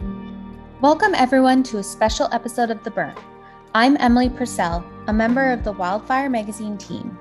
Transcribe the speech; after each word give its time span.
Welcome, 0.00 1.14
everyone, 1.14 1.62
to 1.64 1.78
a 1.78 1.82
special 1.82 2.28
episode 2.32 2.70
of 2.70 2.82
The 2.82 2.90
Burn. 2.90 3.14
I'm 3.74 3.96
Emily 3.98 4.28
Piercell, 4.28 4.84
a 5.06 5.12
member 5.12 5.50
of 5.50 5.62
the 5.62 5.72
Wildfire 5.72 6.28
Magazine 6.28 6.76
team. 6.76 7.16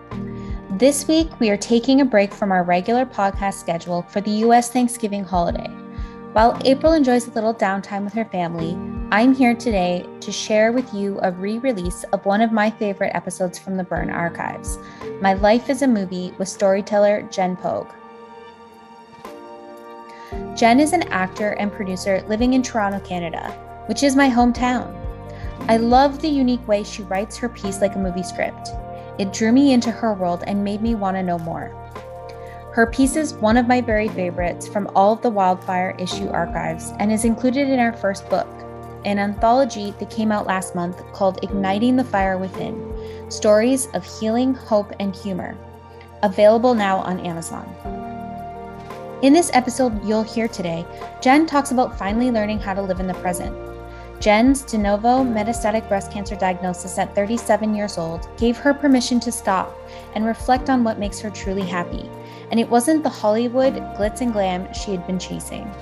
This 0.71 1.07
week, 1.07 1.39
we 1.39 1.49
are 1.49 1.57
taking 1.57 2.01
a 2.01 2.05
break 2.05 2.33
from 2.33 2.51
our 2.51 2.63
regular 2.63 3.05
podcast 3.05 3.53
schedule 3.53 4.01
for 4.01 4.21
the 4.21 4.31
U.S. 4.31 4.71
Thanksgiving 4.71 5.23
holiday. 5.23 5.67
While 6.33 6.59
April 6.65 6.93
enjoys 6.93 7.27
a 7.27 7.31
little 7.31 7.53
downtime 7.53 8.03
with 8.03 8.13
her 8.13 8.25
family, 8.25 8.75
I'm 9.11 9.35
here 9.35 9.53
today 9.53 10.09
to 10.21 10.31
share 10.31 10.71
with 10.71 10.91
you 10.93 11.19
a 11.21 11.31
re 11.31 11.59
release 11.59 12.03
of 12.05 12.25
one 12.25 12.41
of 12.41 12.51
my 12.51 12.71
favorite 12.71 13.15
episodes 13.15 13.59
from 13.59 13.77
the 13.77 13.83
Burn 13.83 14.09
archives 14.09 14.79
My 15.21 15.33
Life 15.35 15.69
as 15.69 15.83
a 15.83 15.87
Movie 15.87 16.33
with 16.39 16.49
storyteller 16.49 17.21
Jen 17.31 17.55
Pogue. 17.55 17.91
Jen 20.55 20.79
is 20.79 20.93
an 20.93 21.03
actor 21.03 21.51
and 21.53 21.71
producer 21.71 22.23
living 22.27 22.53
in 22.53 22.61
Toronto, 22.61 22.99
Canada, 22.99 23.51
which 23.87 24.03
is 24.03 24.15
my 24.15 24.29
hometown. 24.29 24.93
I 25.67 25.77
love 25.77 26.21
the 26.21 26.29
unique 26.29 26.67
way 26.67 26.83
she 26.83 27.01
writes 27.03 27.37
her 27.37 27.49
piece 27.49 27.81
like 27.81 27.95
a 27.95 27.99
movie 27.99 28.21
script. 28.21 28.69
It 29.17 29.33
drew 29.33 29.51
me 29.51 29.73
into 29.73 29.89
her 29.89 30.13
world 30.13 30.43
and 30.45 30.63
made 30.63 30.81
me 30.81 30.93
want 30.93 31.17
to 31.17 31.23
know 31.23 31.39
more. 31.39 31.71
Her 32.73 32.85
piece 32.85 33.15
is 33.15 33.33
one 33.33 33.57
of 33.57 33.67
my 33.67 33.81
very 33.81 34.07
favorites 34.09 34.67
from 34.67 34.89
all 34.95 35.13
of 35.13 35.21
the 35.21 35.29
wildfire 35.29 35.95
issue 35.97 36.27
archives 36.29 36.91
and 36.99 37.11
is 37.11 37.25
included 37.25 37.69
in 37.69 37.79
our 37.79 37.93
first 37.93 38.29
book, 38.29 38.47
an 39.05 39.19
anthology 39.19 39.93
that 39.99 40.11
came 40.11 40.31
out 40.31 40.47
last 40.47 40.75
month 40.75 41.03
called 41.13 41.39
Igniting 41.43 41.95
the 41.95 42.03
Fire 42.03 42.37
Within 42.37 43.29
Stories 43.29 43.87
of 43.93 44.05
Healing, 44.19 44.53
Hope, 44.53 44.91
and 44.99 45.15
Humor, 45.15 45.57
available 46.21 46.75
now 46.75 46.97
on 46.99 47.19
Amazon. 47.19 48.02
In 49.23 49.31
this 49.31 49.51
episode 49.53 50.03
you'll 50.03 50.21
hear 50.21 50.49
today, 50.49 50.85
Jen 51.21 51.45
talks 51.45 51.71
about 51.71 51.97
finally 51.97 52.29
learning 52.29 52.59
how 52.59 52.73
to 52.73 52.81
live 52.81 52.99
in 52.99 53.07
the 53.07 53.13
present. 53.13 53.55
Jen's 54.19 54.63
de 54.63 54.77
novo 54.77 55.23
metastatic 55.23 55.87
breast 55.87 56.11
cancer 56.11 56.35
diagnosis 56.35 56.97
at 56.97 57.15
37 57.15 57.73
years 57.73 57.97
old 57.97 58.27
gave 58.35 58.57
her 58.57 58.73
permission 58.73 59.21
to 59.21 59.31
stop 59.31 59.73
and 60.13 60.25
reflect 60.25 60.69
on 60.69 60.83
what 60.83 60.99
makes 60.99 61.21
her 61.21 61.29
truly 61.29 61.61
happy. 61.61 62.09
And 62.51 62.59
it 62.59 62.67
wasn't 62.67 63.01
the 63.01 63.07
Hollywood 63.07 63.75
glitz 63.95 64.19
and 64.19 64.33
glam 64.33 64.67
she 64.73 64.91
had 64.91 65.07
been 65.07 65.19
chasing. 65.19 65.73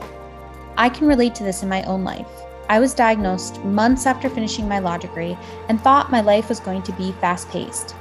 I 0.77 0.89
can 0.89 1.07
relate 1.07 1.33
to 1.33 1.43
this 1.43 1.63
in 1.63 1.69
my 1.69 1.81
own 1.85 2.03
life. 2.03 2.29
I 2.69 2.79
was 2.79 2.93
diagnosed 2.93 3.59
months 3.63 4.05
after 4.05 4.29
finishing 4.29 4.67
my 4.67 4.77
law 4.77 4.99
degree 4.99 5.35
and 5.67 5.81
thought 5.81 6.11
my 6.11 6.21
life 6.21 6.47
was 6.47 6.59
going 6.59 6.83
to 6.83 6.91
be 6.91 7.11
fast 7.13 7.49
paced. 7.49 7.95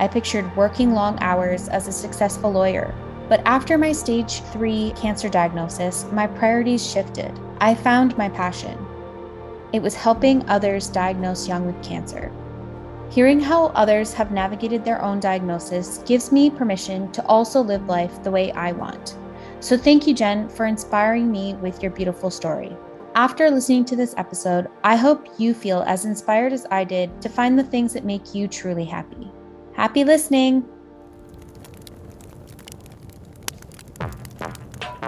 I 0.00 0.08
pictured 0.08 0.56
working 0.56 0.92
long 0.92 1.18
hours 1.20 1.68
as 1.68 1.86
a 1.86 1.92
successful 1.92 2.50
lawyer, 2.50 2.92
but 3.28 3.42
after 3.44 3.76
my 3.76 3.92
stage 3.92 4.40
three 4.52 4.92
cancer 4.96 5.28
diagnosis, 5.28 6.06
my 6.12 6.26
priorities 6.26 6.88
shifted. 6.88 7.32
I 7.60 7.74
found 7.74 8.16
my 8.16 8.28
passion. 8.28 8.78
It 9.72 9.82
was 9.82 9.94
helping 9.94 10.48
others 10.48 10.88
diagnosed 10.88 11.48
young 11.48 11.66
with 11.66 11.82
cancer. 11.82 12.32
Hearing 13.10 13.40
how 13.40 13.66
others 13.66 14.12
have 14.14 14.32
navigated 14.32 14.84
their 14.84 15.02
own 15.02 15.20
diagnosis 15.20 15.98
gives 16.06 16.32
me 16.32 16.50
permission 16.50 17.10
to 17.12 17.24
also 17.26 17.60
live 17.60 17.86
life 17.86 18.22
the 18.22 18.30
way 18.30 18.52
I 18.52 18.72
want. 18.72 19.16
So 19.60 19.76
thank 19.76 20.06
you, 20.06 20.14
Jen, 20.14 20.48
for 20.48 20.66
inspiring 20.66 21.30
me 21.30 21.54
with 21.54 21.82
your 21.82 21.92
beautiful 21.92 22.30
story. 22.30 22.76
After 23.14 23.50
listening 23.50 23.84
to 23.86 23.96
this 23.96 24.14
episode, 24.18 24.68
I 24.84 24.96
hope 24.96 25.26
you 25.38 25.54
feel 25.54 25.82
as 25.86 26.04
inspired 26.04 26.52
as 26.52 26.66
I 26.70 26.84
did 26.84 27.22
to 27.22 27.28
find 27.28 27.58
the 27.58 27.64
things 27.64 27.94
that 27.94 28.04
make 28.04 28.34
you 28.34 28.46
truly 28.46 28.84
happy. 28.84 29.32
Happy 29.72 30.04
listening! 30.04 30.68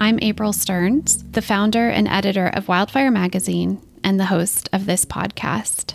I'm 0.00 0.18
April 0.22 0.52
Stearns, 0.52 1.22
the 1.30 1.40
founder 1.40 1.88
and 1.88 2.08
editor 2.08 2.48
of 2.48 2.66
Wildfire 2.66 3.12
Magazine 3.12 3.80
and 4.02 4.18
the 4.18 4.26
host 4.26 4.68
of 4.72 4.86
this 4.86 5.04
podcast. 5.04 5.94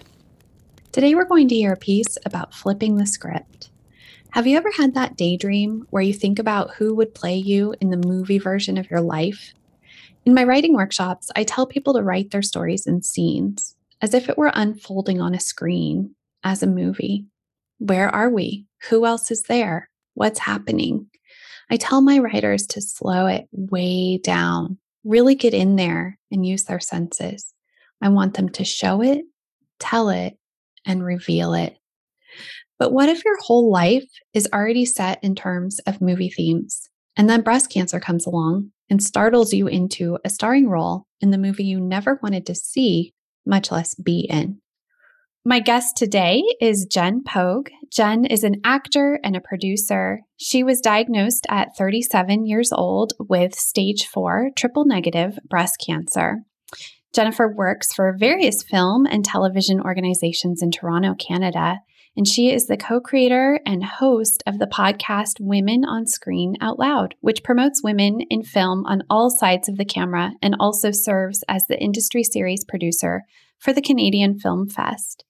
Today, 0.94 1.16
we're 1.16 1.26
going 1.26 1.50
to 1.50 1.56
hear 1.56 1.74
a 1.74 1.78
piece 1.78 2.18
about 2.26 2.54
flipping 2.54 2.96
the 2.96 3.06
script. 3.06 3.70
Have 4.32 4.48
you 4.48 4.56
ever 4.56 4.72
had 4.72 4.94
that 4.94 5.18
daydream 5.18 5.86
where 5.90 6.02
you 6.02 6.14
think 6.14 6.40
about 6.40 6.76
who 6.76 6.96
would 6.96 7.14
play 7.14 7.36
you 7.36 7.76
in 7.82 7.90
the 7.90 7.98
movie 7.98 8.40
version 8.40 8.78
of 8.78 8.90
your 8.90 9.02
life? 9.02 9.54
In 10.26 10.34
my 10.34 10.46
writing 10.46 10.74
workshops, 10.74 11.30
I 11.36 11.44
tell 11.44 11.68
people 11.68 11.94
to 11.94 12.02
write 12.02 12.32
their 12.32 12.42
stories 12.42 12.88
in 12.88 13.02
scenes, 13.02 13.76
as 14.02 14.14
if 14.14 14.30
it 14.30 14.38
were 14.38 14.52
unfolding 14.54 15.20
on 15.20 15.36
a 15.36 15.42
screen 15.42 16.16
as 16.44 16.64
a 16.64 16.68
movie. 16.68 17.26
Where 17.80 18.08
are 18.08 18.30
we? 18.30 18.66
Who 18.90 19.06
else 19.06 19.30
is 19.30 19.44
there? 19.44 19.90
What's 20.14 20.40
happening? 20.40 21.08
I 21.70 21.78
tell 21.78 22.02
my 22.02 22.20
writers 22.20 22.66
to 22.68 22.82
slow 22.82 23.28
it 23.28 23.48
way 23.52 24.18
down, 24.18 24.78
really 25.04 25.36
get 25.36 25.54
in 25.54 25.76
there 25.76 26.18
and 26.32 26.46
use 26.46 26.64
their 26.64 26.80
senses. 26.80 27.54
I 28.02 28.10
want 28.10 28.36
them 28.36 28.50
to 28.50 28.64
show 28.64 29.02
it, 29.02 29.26
tell 29.80 30.10
it, 30.10 30.38
and 30.86 31.04
reveal 31.04 31.54
it. 31.54 31.78
But 32.80 32.94
what 32.94 33.10
if 33.10 33.26
your 33.26 33.38
whole 33.40 33.72
life 33.72 34.10
is 34.34 34.48
already 34.54 34.86
set 34.86 35.24
in 35.24 35.36
terms 35.36 35.80
of 35.80 36.02
movie 36.02 36.30
themes, 36.30 36.90
and 37.18 37.30
then 37.30 37.42
breast 37.42 37.70
cancer 37.70 38.00
comes 38.00 38.26
along 38.26 38.72
and 38.90 39.04
startles 39.04 39.54
you 39.54 39.68
into 39.68 40.18
a 40.24 40.30
starring 40.30 40.70
role 40.70 41.06
in 41.22 41.32
the 41.32 41.38
movie 41.38 41.66
you 41.66 41.80
never 41.80 42.20
wanted 42.24 42.46
to 42.46 42.56
see, 42.56 43.14
much 43.46 43.72
less 43.72 43.94
be 43.96 44.22
in? 44.22 44.62
My 45.50 45.60
guest 45.60 45.98
today 45.98 46.44
is 46.62 46.86
Jen 46.86 47.24
Pogue. 47.24 47.70
Jen 47.92 48.24
is 48.24 48.44
an 48.44 48.62
actor 48.64 49.20
and 49.24 49.36
a 49.36 49.42
producer. 49.42 50.22
She 50.38 50.62
was 50.64 50.80
diagnosed 50.80 51.48
at 51.50 51.76
37 51.76 52.46
years 52.46 52.72
old 52.72 53.14
with 53.18 53.56
stage 53.56 54.06
four 54.06 54.52
triple 54.56 54.86
negative 54.86 55.40
breast 55.50 55.84
cancer. 55.84 56.44
Jennifer 57.16 57.52
works 57.52 57.92
for 57.92 58.16
various 58.16 58.62
film 58.62 59.08
and 59.08 59.26
television 59.26 59.82
organizations 59.82 60.62
in 60.62 60.70
Toronto, 60.70 61.16
Canada, 61.16 61.80
and 62.16 62.28
she 62.28 62.54
is 62.54 62.68
the 62.68 62.78
co 62.78 63.00
creator 63.00 63.60
and 63.66 63.84
host 63.84 64.44
of 64.46 64.60
the 64.60 64.68
podcast 64.68 65.38
Women 65.40 65.84
on 65.84 66.06
Screen 66.06 66.58
Out 66.62 66.78
Loud, 66.78 67.16
which 67.22 67.44
promotes 67.44 67.84
women 67.84 68.20
in 68.30 68.44
film 68.44 68.86
on 68.86 69.02
all 69.10 69.32
sides 69.32 69.68
of 69.68 69.78
the 69.78 69.86
camera 69.86 70.34
and 70.44 70.56
also 70.60 70.92
serves 70.92 71.44
as 71.48 71.66
the 71.66 71.82
industry 71.82 72.24
series 72.24 72.64
producer 72.64 73.24
for 73.58 73.74
the 73.74 73.82
Canadian 73.82 74.38
Film 74.38 74.70
Fest. 74.70 75.26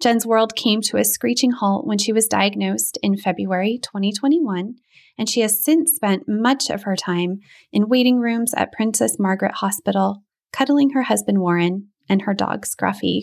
Jen's 0.00 0.26
world 0.26 0.54
came 0.54 0.80
to 0.82 0.96
a 0.96 1.04
screeching 1.04 1.52
halt 1.52 1.86
when 1.86 1.98
she 1.98 2.12
was 2.12 2.26
diagnosed 2.26 2.98
in 3.02 3.16
February 3.16 3.78
2021, 3.82 4.74
and 5.16 5.28
she 5.28 5.40
has 5.40 5.64
since 5.64 5.92
spent 5.94 6.24
much 6.26 6.68
of 6.68 6.82
her 6.82 6.96
time 6.96 7.38
in 7.72 7.88
waiting 7.88 8.18
rooms 8.18 8.52
at 8.56 8.72
Princess 8.72 9.16
Margaret 9.18 9.54
Hospital, 9.56 10.22
cuddling 10.52 10.90
her 10.90 11.02
husband 11.02 11.40
Warren 11.40 11.88
and 12.08 12.22
her 12.22 12.34
dog 12.34 12.66
Scruffy. 12.66 13.22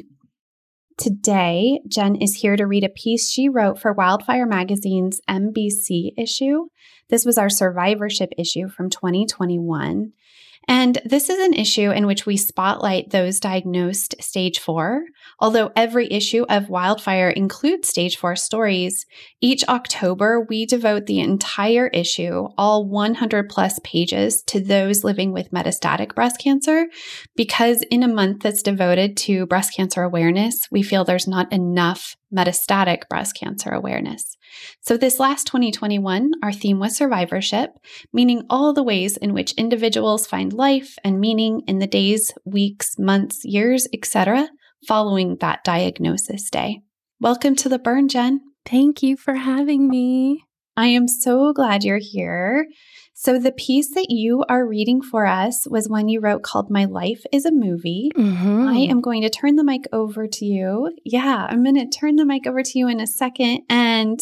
Today, 0.98 1.80
Jen 1.88 2.16
is 2.16 2.36
here 2.36 2.56
to 2.56 2.68
read 2.68 2.84
a 2.84 2.90
piece 2.90 3.30
she 3.30 3.50
wrote 3.50 3.80
for 3.80 3.92
Wildfire 3.92 4.46
Magazine's 4.46 5.20
MBC 5.30 6.12
issue. 6.18 6.66
This 7.10 7.26
was 7.26 7.38
our 7.38 7.50
survivorship 7.50 8.30
issue 8.38 8.68
from 8.70 8.90
2021. 8.90 10.12
And 10.68 11.00
this 11.04 11.30
is 11.30 11.40
an 11.40 11.54
issue 11.54 11.92
in 11.92 12.06
which 12.06 12.26
we 12.26 12.38
spotlight 12.38 13.10
those 13.10 13.40
diagnosed 13.40 14.16
stage 14.20 14.60
four. 14.60 15.04
Although 15.40 15.72
every 15.76 16.12
issue 16.12 16.46
of 16.50 16.70
Wildfire 16.70 17.30
includes 17.30 17.90
stage 17.90 18.16
four 18.16 18.36
stories, 18.36 19.06
each 19.42 19.64
October 19.68 20.46
we 20.48 20.66
devote 20.66 21.08
the 21.08 21.20
entire 21.20 21.88
issue, 21.88 22.48
all 22.58 22.88
100 22.88 23.50
plus 23.50 23.80
pages, 23.84 24.44
to 24.44 24.60
those 24.60 25.04
living 25.04 25.34
with 25.34 25.52
metastatic 25.52 26.14
breast 26.14 26.40
cancer. 26.40 26.88
Because 27.36 27.84
in 27.90 28.04
a 28.04 28.08
month 28.08 28.44
that's 28.44 28.62
devoted 28.62 29.18
to 29.18 29.48
breast 29.48 29.76
cancer 29.76 30.04
awareness, 30.04 30.68
we 30.72 30.84
feel 30.84 31.04
there's 31.04 31.28
not 31.28 31.52
enough 31.52 32.16
metastatic 32.36 33.08
breast 33.10 33.36
cancer 33.36 33.70
awareness. 33.70 34.38
So, 34.82 34.98
this 34.98 35.20
last 35.20 35.48
2021, 35.48 36.32
our 36.44 36.52
theme 36.52 36.80
was 36.80 36.96
survivorship, 36.96 37.72
meaning 38.14 38.44
all 38.50 38.74
the 38.74 38.84
ways 38.84 39.18
in 39.18 39.34
which 39.34 39.54
individuals 39.54 40.28
find 40.28 40.54
life 40.54 40.98
and 41.04 41.20
meaning 41.20 41.62
in 41.68 41.80
the 41.80 41.88
days, 41.88 42.32
weeks, 42.46 42.98
months, 42.98 43.46
years, 43.46 43.88
etc., 43.94 44.50
following 44.88 45.38
that 45.42 45.64
diagnosis 45.64 46.50
day. 46.50 46.82
Welcome 47.20 47.56
to 47.58 47.70
the 47.70 47.80
burn, 47.80 48.08
Jen. 48.08 48.42
Thank 48.66 49.04
you 49.04 49.18
for 49.18 49.36
having 49.36 49.88
me. 49.88 50.46
I 50.78 50.88
am 50.88 51.08
so 51.08 51.54
glad 51.54 51.84
you're 51.84 52.00
here. 52.02 52.68
So, 53.14 53.38
the 53.38 53.52
piece 53.52 53.94
that 53.94 54.08
you 54.10 54.44
are 54.50 54.66
reading 54.66 55.02
for 55.02 55.26
us 55.26 55.68
was 55.70 55.88
one 55.88 56.10
you 56.10 56.20
wrote 56.20 56.42
called 56.42 56.72
My 56.72 56.86
Life 56.86 57.24
is 57.32 57.46
a 57.46 57.52
Movie. 57.52 58.12
Mm-hmm. 58.16 58.68
I 58.68 58.78
am 58.78 59.00
going 59.00 59.22
to 59.22 59.30
turn 59.30 59.58
the 59.58 59.64
mic 59.64 59.84
over 59.94 60.28
to 60.28 60.46
you. 60.46 60.92
Yeah, 61.06 61.46
I'm 61.48 61.64
going 61.64 61.76
to 61.76 61.88
turn 61.88 62.16
the 62.16 62.26
mic 62.26 62.48
over 62.48 62.64
to 62.64 62.80
you 62.80 62.88
in 62.88 63.00
a 63.00 63.06
second 63.06 63.62
and 63.70 64.20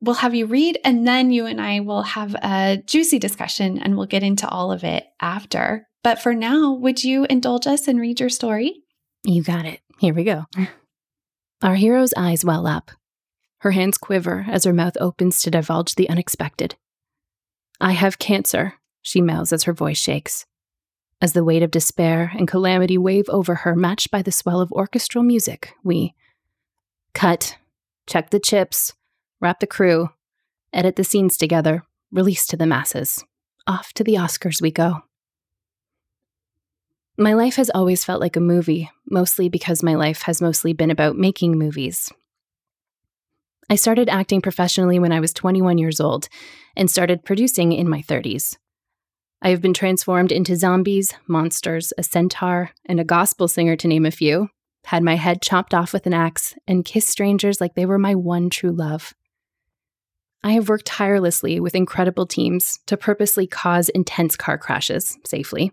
we'll 0.00 0.14
have 0.16 0.34
you 0.34 0.46
read, 0.46 0.78
and 0.84 1.06
then 1.06 1.30
you 1.30 1.46
and 1.46 1.60
I 1.60 1.80
will 1.80 2.02
have 2.02 2.34
a 2.36 2.82
juicy 2.86 3.18
discussion 3.18 3.78
and 3.78 3.96
we'll 3.96 4.06
get 4.06 4.22
into 4.22 4.48
all 4.48 4.72
of 4.72 4.84
it 4.84 5.04
after. 5.20 5.88
But 6.02 6.22
for 6.22 6.34
now, 6.34 6.72
would 6.72 7.04
you 7.04 7.26
indulge 7.28 7.66
us 7.66 7.86
and 7.86 8.00
read 8.00 8.20
your 8.20 8.30
story? 8.30 8.82
You 9.24 9.42
got 9.42 9.66
it. 9.66 9.80
Here 9.98 10.14
we 10.14 10.24
go. 10.24 10.44
Our 11.62 11.74
hero's 11.74 12.14
eyes 12.16 12.44
well 12.44 12.66
up. 12.66 12.90
Her 13.60 13.72
hands 13.72 13.98
quiver 13.98 14.46
as 14.48 14.64
her 14.64 14.72
mouth 14.72 14.96
opens 15.00 15.42
to 15.42 15.50
divulge 15.50 15.94
the 15.94 16.08
unexpected. 16.08 16.76
I 17.80 17.92
have 17.92 18.18
cancer, 18.18 18.74
she 19.02 19.20
mouths 19.20 19.52
as 19.52 19.64
her 19.64 19.72
voice 19.72 19.98
shakes. 19.98 20.46
As 21.22 21.34
the 21.34 21.44
weight 21.44 21.62
of 21.62 21.70
despair 21.70 22.32
and 22.36 22.48
calamity 22.48 22.96
wave 22.96 23.28
over 23.28 23.56
her, 23.56 23.76
matched 23.76 24.10
by 24.10 24.22
the 24.22 24.32
swell 24.32 24.60
of 24.60 24.72
orchestral 24.72 25.22
music, 25.22 25.74
we 25.84 26.14
cut, 27.12 27.58
check 28.06 28.30
the 28.30 28.40
chips, 28.40 28.94
wrap 29.40 29.60
the 29.60 29.66
crew, 29.66 30.08
edit 30.72 30.96
the 30.96 31.04
scenes 31.04 31.36
together, 31.36 31.82
release 32.10 32.46
to 32.46 32.56
the 32.56 32.66
masses. 32.66 33.22
Off 33.66 33.92
to 33.92 34.02
the 34.02 34.14
Oscars 34.14 34.62
we 34.62 34.70
go. 34.70 35.02
My 37.18 37.34
life 37.34 37.56
has 37.56 37.70
always 37.74 38.04
felt 38.04 38.22
like 38.22 38.36
a 38.36 38.40
movie, 38.40 38.90
mostly 39.10 39.50
because 39.50 39.82
my 39.82 39.94
life 39.94 40.22
has 40.22 40.40
mostly 40.40 40.72
been 40.72 40.90
about 40.90 41.16
making 41.16 41.58
movies, 41.58 42.10
I 43.70 43.76
started 43.76 44.08
acting 44.08 44.42
professionally 44.42 44.98
when 44.98 45.12
I 45.12 45.20
was 45.20 45.32
21 45.32 45.78
years 45.78 46.00
old 46.00 46.28
and 46.76 46.90
started 46.90 47.24
producing 47.24 47.70
in 47.70 47.88
my 47.88 48.02
30s. 48.02 48.56
I 49.42 49.50
have 49.50 49.62
been 49.62 49.74
transformed 49.74 50.32
into 50.32 50.56
zombies, 50.56 51.14
monsters, 51.28 51.92
a 51.96 52.02
centaur, 52.02 52.72
and 52.86 52.98
a 52.98 53.04
gospel 53.04 53.46
singer, 53.46 53.76
to 53.76 53.86
name 53.86 54.04
a 54.04 54.10
few, 54.10 54.48
had 54.86 55.04
my 55.04 55.14
head 55.14 55.40
chopped 55.40 55.72
off 55.72 55.92
with 55.92 56.04
an 56.06 56.12
axe, 56.12 56.56
and 56.66 56.84
kissed 56.84 57.08
strangers 57.08 57.60
like 57.60 57.74
they 57.74 57.86
were 57.86 57.96
my 57.96 58.16
one 58.16 58.50
true 58.50 58.72
love. 58.72 59.14
I 60.42 60.52
have 60.52 60.68
worked 60.68 60.86
tirelessly 60.86 61.60
with 61.60 61.76
incredible 61.76 62.26
teams 62.26 62.80
to 62.86 62.96
purposely 62.96 63.46
cause 63.46 63.88
intense 63.88 64.36
car 64.36 64.58
crashes 64.58 65.16
safely 65.24 65.70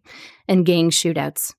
and 0.47 0.67
gang 0.67 0.91
shootouts. 0.91 1.55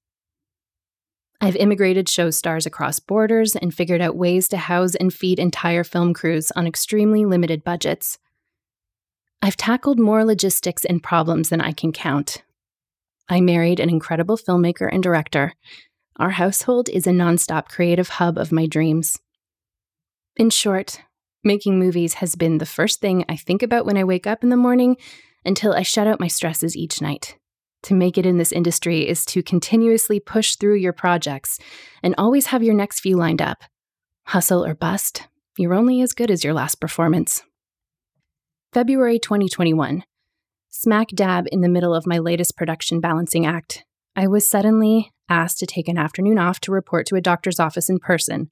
I've 1.40 1.56
immigrated 1.56 2.08
show 2.08 2.30
stars 2.30 2.66
across 2.66 2.98
borders 2.98 3.54
and 3.54 3.72
figured 3.72 4.00
out 4.00 4.16
ways 4.16 4.48
to 4.48 4.56
house 4.56 4.96
and 4.96 5.14
feed 5.14 5.38
entire 5.38 5.84
film 5.84 6.12
crews 6.12 6.50
on 6.56 6.66
extremely 6.66 7.24
limited 7.24 7.62
budgets. 7.62 8.18
I've 9.40 9.56
tackled 9.56 10.00
more 10.00 10.24
logistics 10.24 10.84
and 10.84 11.00
problems 11.00 11.50
than 11.50 11.60
I 11.60 11.70
can 11.70 11.92
count. 11.92 12.42
I 13.28 13.40
married 13.40 13.78
an 13.78 13.88
incredible 13.88 14.36
filmmaker 14.36 14.88
and 14.90 15.00
director. 15.00 15.54
Our 16.16 16.30
household 16.30 16.88
is 16.88 17.06
a 17.06 17.10
nonstop 17.10 17.68
creative 17.68 18.08
hub 18.08 18.36
of 18.36 18.50
my 18.50 18.66
dreams. 18.66 19.20
In 20.36 20.50
short, 20.50 21.02
making 21.44 21.78
movies 21.78 22.14
has 22.14 22.34
been 22.34 22.58
the 22.58 22.66
first 22.66 23.00
thing 23.00 23.24
I 23.28 23.36
think 23.36 23.62
about 23.62 23.86
when 23.86 23.96
I 23.96 24.02
wake 24.02 24.26
up 24.26 24.42
in 24.42 24.48
the 24.48 24.56
morning 24.56 24.96
until 25.44 25.72
I 25.72 25.82
shut 25.82 26.08
out 26.08 26.18
my 26.18 26.26
stresses 26.26 26.76
each 26.76 27.00
night 27.00 27.36
to 27.84 27.94
make 27.94 28.18
it 28.18 28.26
in 28.26 28.38
this 28.38 28.52
industry 28.52 29.08
is 29.08 29.24
to 29.26 29.42
continuously 29.42 30.20
push 30.20 30.56
through 30.56 30.76
your 30.76 30.92
projects 30.92 31.58
and 32.02 32.14
always 32.18 32.46
have 32.46 32.62
your 32.62 32.74
next 32.74 33.00
few 33.00 33.16
lined 33.16 33.42
up. 33.42 33.62
Hustle 34.26 34.64
or 34.64 34.74
bust, 34.74 35.28
you're 35.56 35.74
only 35.74 36.02
as 36.02 36.12
good 36.12 36.30
as 36.30 36.44
your 36.44 36.54
last 36.54 36.80
performance. 36.80 37.42
February 38.72 39.18
2021. 39.18 40.04
Smack 40.68 41.08
dab 41.08 41.46
in 41.50 41.62
the 41.62 41.68
middle 41.68 41.94
of 41.94 42.06
my 42.06 42.18
latest 42.18 42.56
production 42.56 43.00
balancing 43.00 43.46
act, 43.46 43.84
I 44.14 44.26
was 44.26 44.48
suddenly 44.48 45.12
asked 45.28 45.58
to 45.58 45.66
take 45.66 45.88
an 45.88 45.96
afternoon 45.96 46.38
off 46.38 46.60
to 46.60 46.72
report 46.72 47.06
to 47.06 47.14
a 47.14 47.20
doctor's 47.20 47.60
office 47.60 47.88
in 47.88 47.98
person, 47.98 48.50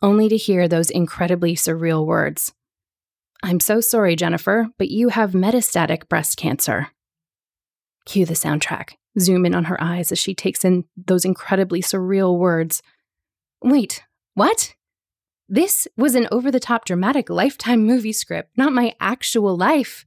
only 0.00 0.28
to 0.28 0.36
hear 0.36 0.68
those 0.68 0.90
incredibly 0.90 1.54
surreal 1.54 2.06
words. 2.06 2.52
I'm 3.42 3.58
so 3.58 3.80
sorry, 3.80 4.14
Jennifer, 4.14 4.68
but 4.78 4.90
you 4.90 5.08
have 5.08 5.32
metastatic 5.32 6.08
breast 6.08 6.36
cancer. 6.36 6.88
Cue 8.04 8.26
the 8.26 8.34
soundtrack. 8.34 8.94
Zoom 9.18 9.44
in 9.44 9.54
on 9.54 9.64
her 9.64 9.82
eyes 9.82 10.10
as 10.10 10.18
she 10.18 10.34
takes 10.34 10.64
in 10.64 10.84
those 10.96 11.24
incredibly 11.24 11.82
surreal 11.82 12.38
words. 12.38 12.82
Wait, 13.62 14.02
what? 14.34 14.74
This 15.48 15.86
was 15.96 16.14
an 16.14 16.28
over 16.32 16.50
the 16.50 16.60
top 16.60 16.84
dramatic 16.84 17.28
lifetime 17.28 17.84
movie 17.84 18.12
script, 18.12 18.50
not 18.56 18.72
my 18.72 18.94
actual 19.00 19.56
life. 19.56 20.06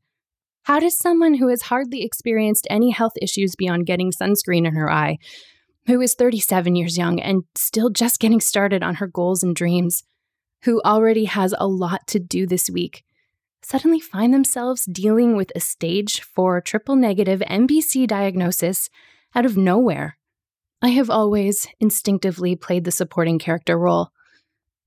How 0.63 0.80
does 0.80 0.97
someone 0.97 1.36
who 1.36 1.50
has 1.50 1.63
hardly 1.63 2.03
experienced 2.03 2.65
any 2.71 2.89
health 2.89 3.13
issues 3.21 3.56
beyond 3.56 3.86
getting 3.86 4.12
sunscreen 4.12 4.65
in 4.65 4.74
her 4.74 4.91
eye, 4.91 5.19
who 5.86 6.01
is 6.01 6.15
37 6.15 6.75
years 6.75 6.98
young 6.98 7.19
and 7.19 7.44
still 7.53 7.91
just 7.91 8.19
getting 8.19 8.41
started 8.41 8.81
on 8.81 8.95
her 8.95 9.06
goals 9.06 9.44
and 9.44 9.56
dreams, 9.56 10.03
who 10.63 10.81
already 10.83 11.25
has 11.25 11.53
a 11.59 11.68
lot 11.68 12.07
to 12.07 12.19
do 12.19 12.48
this 12.48 12.68
week, 12.68 13.03
suddenly 13.65 14.00
find 14.00 14.31
themselves 14.31 14.85
dealing 14.85 15.35
with 15.35 15.51
a 15.56 15.59
stage 15.59 16.21
4 16.21 16.62
triple 16.62 16.95
negative 16.95 17.39
MBC 17.39 18.06
diagnosis 18.06 18.91
out 19.33 19.44
of 19.44 19.57
nowhere. 19.57 20.17
I 20.83 20.89
have 20.89 21.09
always 21.09 21.65
instinctively 21.79 22.56
played 22.56 22.83
the 22.83 22.91
supporting 22.91 23.39
character 23.39 23.75
role. 23.75 24.12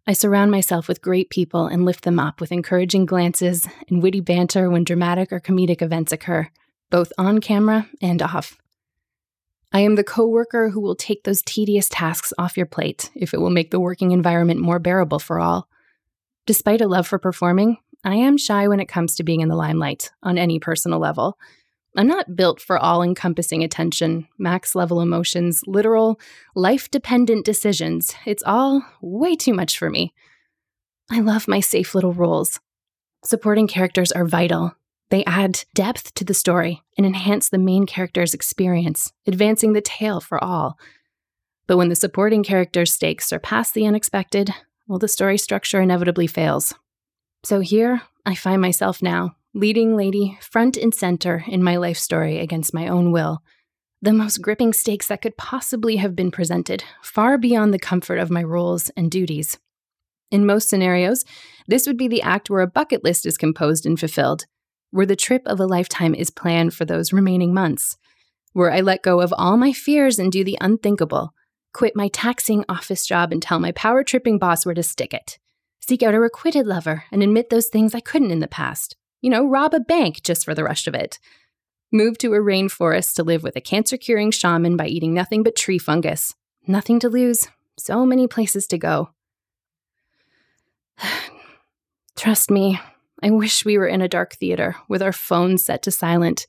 I 0.06 0.12
surround 0.12 0.52
myself 0.52 0.86
with 0.86 1.02
great 1.02 1.28
people 1.28 1.66
and 1.66 1.84
lift 1.84 2.04
them 2.04 2.20
up 2.20 2.40
with 2.40 2.52
encouraging 2.52 3.04
glances 3.04 3.66
and 3.88 4.00
witty 4.00 4.20
banter 4.20 4.70
when 4.70 4.84
dramatic 4.84 5.32
or 5.32 5.40
comedic 5.40 5.82
events 5.82 6.12
occur, 6.12 6.48
both 6.88 7.12
on 7.18 7.40
camera 7.40 7.88
and 8.00 8.22
off. 8.22 8.58
I 9.72 9.80
am 9.80 9.96
the 9.96 10.04
coworker 10.04 10.70
who 10.70 10.80
will 10.80 10.94
take 10.94 11.24
those 11.24 11.42
tedious 11.42 11.88
tasks 11.88 12.32
off 12.38 12.56
your 12.56 12.64
plate 12.64 13.10
if 13.16 13.34
it 13.34 13.40
will 13.40 13.50
make 13.50 13.72
the 13.72 13.80
working 13.80 14.12
environment 14.12 14.60
more 14.60 14.78
bearable 14.78 15.18
for 15.18 15.40
all. 15.40 15.68
Despite 16.46 16.80
a 16.80 16.88
love 16.88 17.06
for 17.06 17.18
performing, 17.18 17.76
I 18.04 18.14
am 18.14 18.38
shy 18.38 18.68
when 18.68 18.80
it 18.80 18.88
comes 18.88 19.16
to 19.16 19.24
being 19.24 19.40
in 19.40 19.48
the 19.48 19.56
limelight 19.56 20.10
on 20.22 20.38
any 20.38 20.58
personal 20.58 20.98
level. 20.98 21.38
I'm 21.96 22.06
not 22.06 22.36
built 22.36 22.60
for 22.60 22.78
all 22.78 23.02
encompassing 23.02 23.64
attention, 23.64 24.28
max 24.38 24.74
level 24.74 25.00
emotions, 25.00 25.62
literal, 25.66 26.20
life 26.54 26.90
dependent 26.90 27.44
decisions. 27.44 28.14
It's 28.24 28.42
all 28.46 28.84
way 29.00 29.34
too 29.34 29.52
much 29.52 29.78
for 29.78 29.90
me. 29.90 30.14
I 31.10 31.20
love 31.20 31.48
my 31.48 31.60
safe 31.60 31.94
little 31.94 32.12
roles. 32.12 32.60
Supporting 33.24 33.66
characters 33.66 34.12
are 34.12 34.26
vital. 34.26 34.74
They 35.10 35.24
add 35.24 35.64
depth 35.74 36.14
to 36.14 36.24
the 36.24 36.34
story 36.34 36.82
and 36.96 37.06
enhance 37.06 37.48
the 37.48 37.58
main 37.58 37.86
character's 37.86 38.34
experience, 38.34 39.12
advancing 39.26 39.72
the 39.72 39.80
tale 39.80 40.20
for 40.20 40.42
all. 40.42 40.78
But 41.66 41.78
when 41.78 41.88
the 41.88 41.96
supporting 41.96 42.44
character's 42.44 42.92
stakes 42.92 43.26
surpass 43.26 43.72
the 43.72 43.86
unexpected, 43.86 44.50
well, 44.86 44.98
the 44.98 45.08
story 45.08 45.38
structure 45.38 45.80
inevitably 45.80 46.26
fails. 46.26 46.74
So 47.44 47.60
here 47.60 48.02
I 48.26 48.34
find 48.34 48.60
myself 48.60 49.02
now, 49.02 49.36
leading 49.54 49.96
lady 49.96 50.38
front 50.40 50.76
and 50.76 50.94
center 50.94 51.44
in 51.46 51.62
my 51.62 51.76
life 51.76 51.98
story 51.98 52.38
against 52.38 52.74
my 52.74 52.88
own 52.88 53.12
will. 53.12 53.42
The 54.02 54.12
most 54.12 54.42
gripping 54.42 54.72
stakes 54.72 55.08
that 55.08 55.22
could 55.22 55.36
possibly 55.36 55.96
have 55.96 56.14
been 56.14 56.30
presented, 56.30 56.84
far 57.02 57.38
beyond 57.38 57.74
the 57.74 57.78
comfort 57.78 58.18
of 58.18 58.30
my 58.30 58.42
roles 58.42 58.90
and 58.90 59.10
duties. 59.10 59.58
In 60.30 60.46
most 60.46 60.68
scenarios, 60.68 61.24
this 61.66 61.86
would 61.86 61.96
be 61.96 62.06
the 62.06 62.22
act 62.22 62.50
where 62.50 62.60
a 62.60 62.66
bucket 62.66 63.02
list 63.02 63.24
is 63.24 63.38
composed 63.38 63.86
and 63.86 63.98
fulfilled, 63.98 64.44
where 64.90 65.06
the 65.06 65.16
trip 65.16 65.42
of 65.46 65.58
a 65.58 65.66
lifetime 65.66 66.14
is 66.14 66.30
planned 66.30 66.74
for 66.74 66.84
those 66.84 67.12
remaining 67.12 67.54
months, 67.54 67.96
where 68.52 68.70
I 68.70 68.80
let 68.80 69.02
go 69.02 69.20
of 69.20 69.34
all 69.36 69.56
my 69.56 69.72
fears 69.72 70.18
and 70.18 70.30
do 70.30 70.44
the 70.44 70.58
unthinkable, 70.60 71.32
quit 71.72 71.96
my 71.96 72.08
taxing 72.08 72.64
office 72.68 73.06
job 73.06 73.32
and 73.32 73.42
tell 73.42 73.58
my 73.58 73.72
power 73.72 74.04
tripping 74.04 74.38
boss 74.38 74.66
where 74.66 74.74
to 74.74 74.82
stick 74.82 75.14
it, 75.14 75.38
seek 75.88 76.02
out 76.02 76.12
a 76.12 76.20
requited 76.20 76.66
lover 76.66 77.04
and 77.10 77.22
admit 77.22 77.48
those 77.48 77.68
things 77.68 77.94
I 77.94 78.00
couldn't 78.00 78.30
in 78.30 78.40
the 78.40 78.46
past. 78.46 78.94
You 79.22 79.30
know, 79.30 79.48
rob 79.48 79.72
a 79.72 79.80
bank 79.80 80.22
just 80.22 80.44
for 80.44 80.54
the 80.54 80.62
rush 80.62 80.86
of 80.86 80.94
it. 80.94 81.18
Move 81.90 82.18
to 82.18 82.34
a 82.34 82.38
rainforest 82.38 83.14
to 83.14 83.22
live 83.22 83.42
with 83.42 83.56
a 83.56 83.62
cancer 83.62 83.96
curing 83.96 84.30
shaman 84.30 84.76
by 84.76 84.86
eating 84.86 85.14
nothing 85.14 85.42
but 85.42 85.56
tree 85.56 85.78
fungus. 85.78 86.34
Nothing 86.66 87.00
to 87.00 87.08
lose, 87.08 87.48
so 87.78 88.04
many 88.04 88.26
places 88.26 88.66
to 88.66 88.76
go. 88.76 89.08
Trust 92.16 92.50
me, 92.50 92.78
I 93.22 93.30
wish 93.30 93.64
we 93.64 93.78
were 93.78 93.88
in 93.88 94.02
a 94.02 94.08
dark 94.08 94.34
theater 94.34 94.76
with 94.90 95.00
our 95.00 95.12
phones 95.12 95.64
set 95.64 95.82
to 95.84 95.90
silent, 95.90 96.46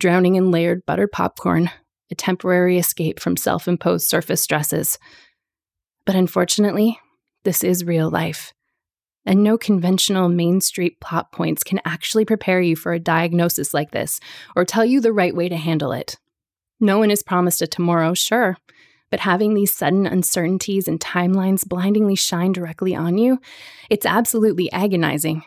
drowning 0.00 0.34
in 0.34 0.50
layered 0.50 0.84
buttered 0.84 1.12
popcorn, 1.12 1.70
a 2.10 2.16
temporary 2.16 2.76
escape 2.76 3.20
from 3.20 3.36
self 3.36 3.68
imposed 3.68 4.08
surface 4.08 4.42
stresses. 4.42 4.98
But 6.06 6.16
unfortunately, 6.16 6.98
this 7.44 7.62
is 7.62 7.84
real 7.84 8.10
life. 8.10 8.52
And 9.30 9.44
no 9.44 9.56
conventional 9.56 10.28
Main 10.28 10.60
Street 10.60 10.98
plot 10.98 11.30
points 11.30 11.62
can 11.62 11.80
actually 11.84 12.24
prepare 12.24 12.60
you 12.60 12.74
for 12.74 12.92
a 12.92 12.98
diagnosis 12.98 13.72
like 13.72 13.92
this 13.92 14.18
or 14.56 14.64
tell 14.64 14.84
you 14.84 15.00
the 15.00 15.12
right 15.12 15.36
way 15.36 15.48
to 15.48 15.56
handle 15.56 15.92
it. 15.92 16.18
No 16.80 16.98
one 16.98 17.12
is 17.12 17.22
promised 17.22 17.62
a 17.62 17.68
tomorrow, 17.68 18.12
sure, 18.12 18.56
but 19.08 19.20
having 19.20 19.54
these 19.54 19.72
sudden 19.72 20.04
uncertainties 20.04 20.88
and 20.88 20.98
timelines 20.98 21.64
blindingly 21.64 22.16
shine 22.16 22.50
directly 22.50 22.92
on 22.96 23.18
you, 23.18 23.38
it's 23.88 24.04
absolutely 24.04 24.68
agonizing. 24.72 25.44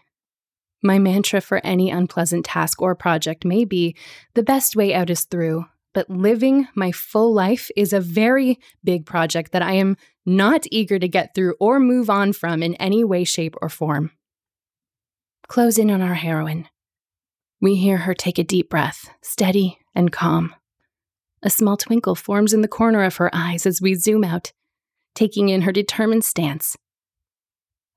My 0.81 0.97
mantra 0.97 1.41
for 1.41 1.59
any 1.65 1.91
unpleasant 1.91 2.45
task 2.45 2.81
or 2.81 2.95
project 2.95 3.43
may 3.43 3.65
be 3.65 3.97
the 4.33 4.43
best 4.43 4.77
way 4.77 4.93
out 4.93 5.09
is 5.09 5.25
through, 5.25 5.65
but 5.93 6.09
living 6.09 6.69
my 6.73 6.93
full 6.93 7.33
life 7.33 7.69
is 7.75 7.91
a 7.91 7.99
very 7.99 8.59
big 8.81 9.05
project 9.05 9.51
that 9.51 9.61
I 9.61 9.73
am 9.73 9.97
not 10.25 10.65
eager 10.71 10.99
to 10.99 11.07
get 11.07 11.35
through 11.35 11.55
or 11.59 11.79
move 11.79 12.09
on 12.09 12.33
from 12.33 12.63
in 12.63 12.75
any 12.75 13.03
way, 13.03 13.23
shape, 13.23 13.55
or 13.61 13.69
form. 13.69 14.11
Close 15.47 15.77
in 15.77 15.91
on 15.91 16.01
our 16.01 16.13
heroine. 16.13 16.67
We 17.61 17.75
hear 17.75 17.97
her 17.97 18.13
take 18.13 18.37
a 18.37 18.43
deep 18.43 18.69
breath, 18.69 19.09
steady 19.21 19.79
and 19.95 20.11
calm. 20.11 20.55
A 21.41 21.49
small 21.49 21.77
twinkle 21.77 22.15
forms 22.15 22.53
in 22.53 22.61
the 22.61 22.67
corner 22.67 23.03
of 23.03 23.17
her 23.17 23.29
eyes 23.33 23.65
as 23.65 23.81
we 23.81 23.95
zoom 23.95 24.23
out, 24.23 24.53
taking 25.13 25.49
in 25.49 25.63
her 25.63 25.71
determined 25.71 26.23
stance. 26.23 26.77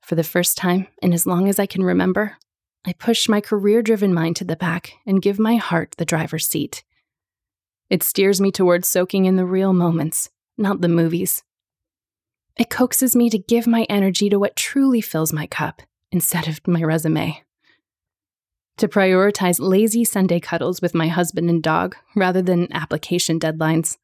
For 0.01 0.15
the 0.15 0.23
first 0.23 0.57
time 0.57 0.87
in 1.01 1.13
as 1.13 1.25
long 1.25 1.47
as 1.47 1.59
I 1.59 1.65
can 1.65 1.83
remember, 1.83 2.37
I 2.85 2.93
push 2.93 3.27
my 3.27 3.41
career 3.41 3.81
driven 3.81 4.13
mind 4.13 4.37
to 4.37 4.45
the 4.45 4.55
back 4.55 4.93
and 5.05 5.21
give 5.21 5.39
my 5.39 5.55
heart 5.55 5.95
the 5.97 6.05
driver's 6.05 6.47
seat. 6.47 6.83
It 7.89 8.03
steers 8.03 8.39
me 8.39 8.51
towards 8.51 8.87
soaking 8.87 9.25
in 9.25 9.35
the 9.35 9.45
real 9.45 9.73
moments, 9.73 10.29
not 10.57 10.81
the 10.81 10.87
movies. 10.87 11.43
It 12.59 12.69
coaxes 12.71 13.15
me 13.15 13.29
to 13.29 13.37
give 13.37 13.67
my 13.67 13.85
energy 13.89 14.29
to 14.29 14.39
what 14.39 14.55
truly 14.55 15.01
fills 15.01 15.31
my 15.31 15.45
cup 15.45 15.81
instead 16.11 16.47
of 16.47 16.65
my 16.67 16.81
resume. 16.81 17.43
To 18.77 18.87
prioritize 18.87 19.57
lazy 19.59 20.03
Sunday 20.03 20.39
cuddles 20.39 20.81
with 20.81 20.95
my 20.95 21.07
husband 21.07 21.49
and 21.49 21.61
dog 21.61 21.95
rather 22.15 22.41
than 22.41 22.71
application 22.73 23.39
deadlines. 23.39 23.97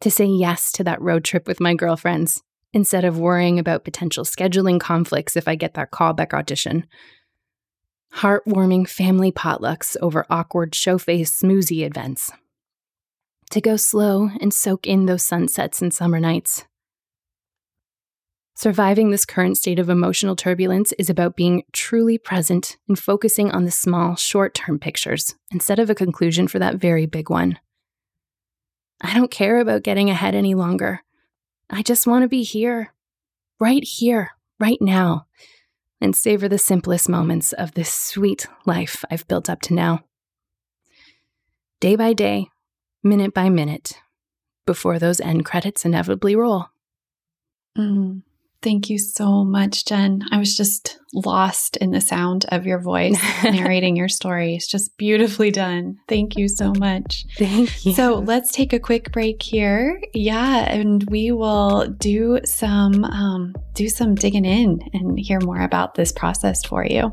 To 0.00 0.10
say 0.10 0.24
yes 0.24 0.72
to 0.72 0.84
that 0.84 1.00
road 1.00 1.24
trip 1.24 1.46
with 1.46 1.60
my 1.60 1.74
girlfriends 1.74 2.42
instead 2.72 3.04
of 3.04 3.18
worrying 3.18 3.58
about 3.58 3.84
potential 3.84 4.24
scheduling 4.24 4.80
conflicts 4.80 5.36
if 5.36 5.46
I 5.46 5.54
get 5.54 5.74
that 5.74 5.92
callback 5.92 6.34
audition. 6.34 6.86
Heartwarming 8.16 8.88
family 8.88 9.30
potlucks 9.30 9.96
over 10.02 10.26
awkward 10.28 10.74
show 10.74 10.98
face 10.98 11.40
smoothie 11.40 11.86
events 11.86 12.32
to 13.50 13.60
go 13.60 13.76
slow 13.76 14.30
and 14.40 14.52
soak 14.52 14.86
in 14.86 15.06
those 15.06 15.22
sunsets 15.22 15.80
and 15.80 15.94
summer 15.94 16.18
nights. 16.18 16.64
Surviving 18.56 19.10
this 19.10 19.26
current 19.26 19.58
state 19.58 19.80
of 19.80 19.90
emotional 19.90 20.36
turbulence 20.36 20.92
is 20.92 21.10
about 21.10 21.36
being 21.36 21.64
truly 21.72 22.16
present 22.16 22.76
and 22.88 22.96
focusing 22.96 23.50
on 23.50 23.64
the 23.64 23.70
small, 23.70 24.14
short 24.14 24.54
term 24.54 24.78
pictures 24.78 25.34
instead 25.50 25.80
of 25.80 25.90
a 25.90 25.94
conclusion 25.94 26.46
for 26.46 26.60
that 26.60 26.76
very 26.76 27.04
big 27.04 27.28
one. 27.28 27.58
I 29.00 29.12
don't 29.14 29.30
care 29.30 29.58
about 29.58 29.82
getting 29.82 30.08
ahead 30.08 30.36
any 30.36 30.54
longer. 30.54 31.02
I 31.68 31.82
just 31.82 32.06
want 32.06 32.22
to 32.22 32.28
be 32.28 32.44
here, 32.44 32.94
right 33.58 33.82
here, 33.82 34.30
right 34.60 34.80
now, 34.80 35.26
and 36.00 36.14
savor 36.14 36.48
the 36.48 36.58
simplest 36.58 37.08
moments 37.08 37.52
of 37.52 37.72
this 37.72 37.92
sweet 37.92 38.46
life 38.66 39.04
I've 39.10 39.26
built 39.26 39.50
up 39.50 39.62
to 39.62 39.74
now. 39.74 40.04
Day 41.80 41.96
by 41.96 42.12
day, 42.12 42.48
minute 43.02 43.34
by 43.34 43.48
minute, 43.50 44.00
before 44.64 45.00
those 45.00 45.20
end 45.20 45.44
credits 45.44 45.84
inevitably 45.84 46.36
roll. 46.36 46.66
Mm. 47.76 48.22
Thank 48.64 48.88
you 48.88 48.98
so 48.98 49.44
much, 49.44 49.84
Jen. 49.84 50.22
I 50.32 50.38
was 50.38 50.56
just 50.56 50.98
lost 51.12 51.76
in 51.76 51.90
the 51.90 52.00
sound 52.00 52.46
of 52.48 52.64
your 52.64 52.80
voice 52.80 53.22
narrating 53.44 53.94
your 53.94 54.08
story. 54.08 54.54
It's 54.54 54.66
just 54.66 54.96
beautifully 54.96 55.50
done. 55.50 55.98
Thank 56.08 56.38
you 56.38 56.48
so 56.48 56.72
much. 56.78 57.26
Thank 57.36 57.84
you. 57.84 57.92
So 57.92 58.20
let's 58.20 58.52
take 58.52 58.72
a 58.72 58.78
quick 58.78 59.12
break 59.12 59.42
here. 59.42 60.00
Yeah, 60.14 60.60
and 60.72 61.04
we 61.10 61.30
will 61.30 61.88
do 61.88 62.40
some 62.46 63.04
um, 63.04 63.54
do 63.74 63.86
some 63.90 64.14
digging 64.14 64.46
in 64.46 64.80
and 64.94 65.20
hear 65.20 65.40
more 65.40 65.60
about 65.60 65.94
this 65.94 66.10
process 66.10 66.64
for 66.64 66.86
you. 66.86 67.12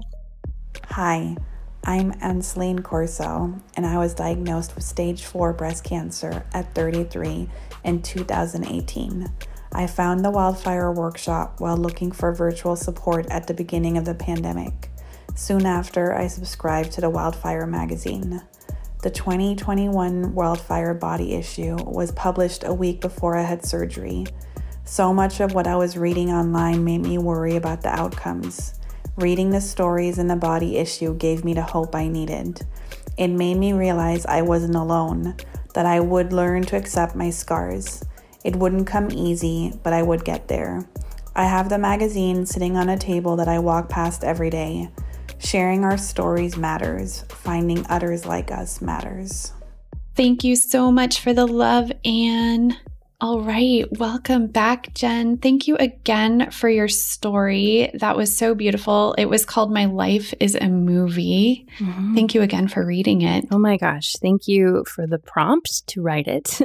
Hi. 0.85 1.35
I'm 1.83 2.13
Anseline 2.21 2.83
Corso, 2.83 3.55
and 3.75 3.87
I 3.87 3.97
was 3.97 4.13
diagnosed 4.13 4.75
with 4.75 4.83
stage 4.83 5.23
4 5.23 5.51
breast 5.53 5.83
cancer 5.83 6.45
at 6.53 6.75
33 6.75 7.49
in 7.83 8.03
2018. 8.03 9.27
I 9.73 9.87
found 9.87 10.23
the 10.23 10.31
Wildfire 10.31 10.91
Workshop 10.91 11.59
while 11.59 11.77
looking 11.77 12.11
for 12.11 12.33
virtual 12.33 12.75
support 12.75 13.25
at 13.27 13.47
the 13.47 13.53
beginning 13.53 13.97
of 13.97 14.03
the 14.03 14.13
pandemic. 14.13 14.89
Soon 15.33 15.65
after, 15.65 16.13
I 16.13 16.27
subscribed 16.27 16.91
to 16.93 17.01
the 17.01 17.09
Wildfire 17.09 17.65
magazine. 17.65 18.41
The 19.01 19.09
2021 19.09 20.35
Wildfire 20.35 20.93
Body 20.93 21.33
issue 21.33 21.77
was 21.85 22.11
published 22.11 22.65
a 22.65 22.73
week 22.73 22.99
before 22.99 23.37
I 23.37 23.43
had 23.43 23.65
surgery. 23.65 24.25
So 24.83 25.13
much 25.13 25.39
of 25.39 25.53
what 25.53 25.67
I 25.67 25.77
was 25.77 25.97
reading 25.97 26.31
online 26.31 26.83
made 26.83 27.01
me 27.01 27.17
worry 27.17 27.55
about 27.55 27.81
the 27.81 27.89
outcomes. 27.89 28.75
Reading 29.15 29.51
the 29.51 29.61
stories 29.61 30.17
in 30.17 30.27
the 30.27 30.35
body 30.35 30.77
issue 30.77 31.15
gave 31.15 31.45
me 31.45 31.53
the 31.53 31.61
hope 31.61 31.95
I 31.95 32.09
needed. 32.09 32.61
It 33.17 33.29
made 33.29 33.57
me 33.57 33.71
realize 33.71 34.25
I 34.25 34.41
wasn't 34.41 34.75
alone, 34.75 35.35
that 35.73 35.85
I 35.85 36.01
would 36.01 36.33
learn 36.33 36.63
to 36.63 36.77
accept 36.77 37.15
my 37.15 37.29
scars. 37.29 38.03
It 38.43 38.55
wouldn't 38.55 38.87
come 38.87 39.11
easy, 39.11 39.73
but 39.83 39.93
I 39.93 40.01
would 40.01 40.25
get 40.25 40.47
there. 40.47 40.87
I 41.35 41.45
have 41.45 41.69
the 41.69 41.77
magazine 41.77 42.45
sitting 42.45 42.75
on 42.75 42.89
a 42.89 42.97
table 42.97 43.35
that 43.37 43.47
I 43.47 43.59
walk 43.59 43.89
past 43.89 44.23
every 44.23 44.49
day. 44.49 44.89
Sharing 45.39 45.83
our 45.83 45.97
stories 45.97 46.57
matters, 46.57 47.23
finding 47.29 47.85
others 47.89 48.25
like 48.25 48.51
us 48.51 48.81
matters. 48.81 49.53
Thank 50.15 50.43
you 50.43 50.55
so 50.55 50.91
much 50.91 51.19
for 51.19 51.33
the 51.33 51.47
love, 51.47 51.91
Anne. 52.03 52.77
All 53.21 53.39
right. 53.39 53.85
Welcome 53.99 54.47
back, 54.47 54.95
Jen. 54.95 55.37
Thank 55.37 55.67
you 55.67 55.75
again 55.75 56.49
for 56.49 56.67
your 56.67 56.87
story. 56.87 57.91
That 57.93 58.17
was 58.17 58.35
so 58.35 58.55
beautiful. 58.55 59.13
It 59.15 59.25
was 59.25 59.45
called 59.45 59.71
My 59.71 59.85
Life 59.85 60.33
is 60.39 60.57
a 60.59 60.67
Movie. 60.67 61.67
Mm-hmm. 61.77 62.15
Thank 62.15 62.33
you 62.33 62.41
again 62.41 62.67
for 62.67 62.83
reading 62.83 63.21
it. 63.21 63.45
Oh 63.51 63.59
my 63.59 63.77
gosh. 63.77 64.13
Thank 64.13 64.47
you 64.47 64.83
for 64.87 65.05
the 65.05 65.19
prompt 65.19 65.85
to 65.89 66.01
write 66.01 66.27
it 66.27 66.61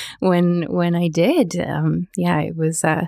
when 0.20 0.62
when 0.68 0.94
I 0.94 1.08
did. 1.08 1.58
Um, 1.58 2.06
yeah, 2.16 2.38
it 2.38 2.56
was 2.56 2.84
uh 2.84 3.06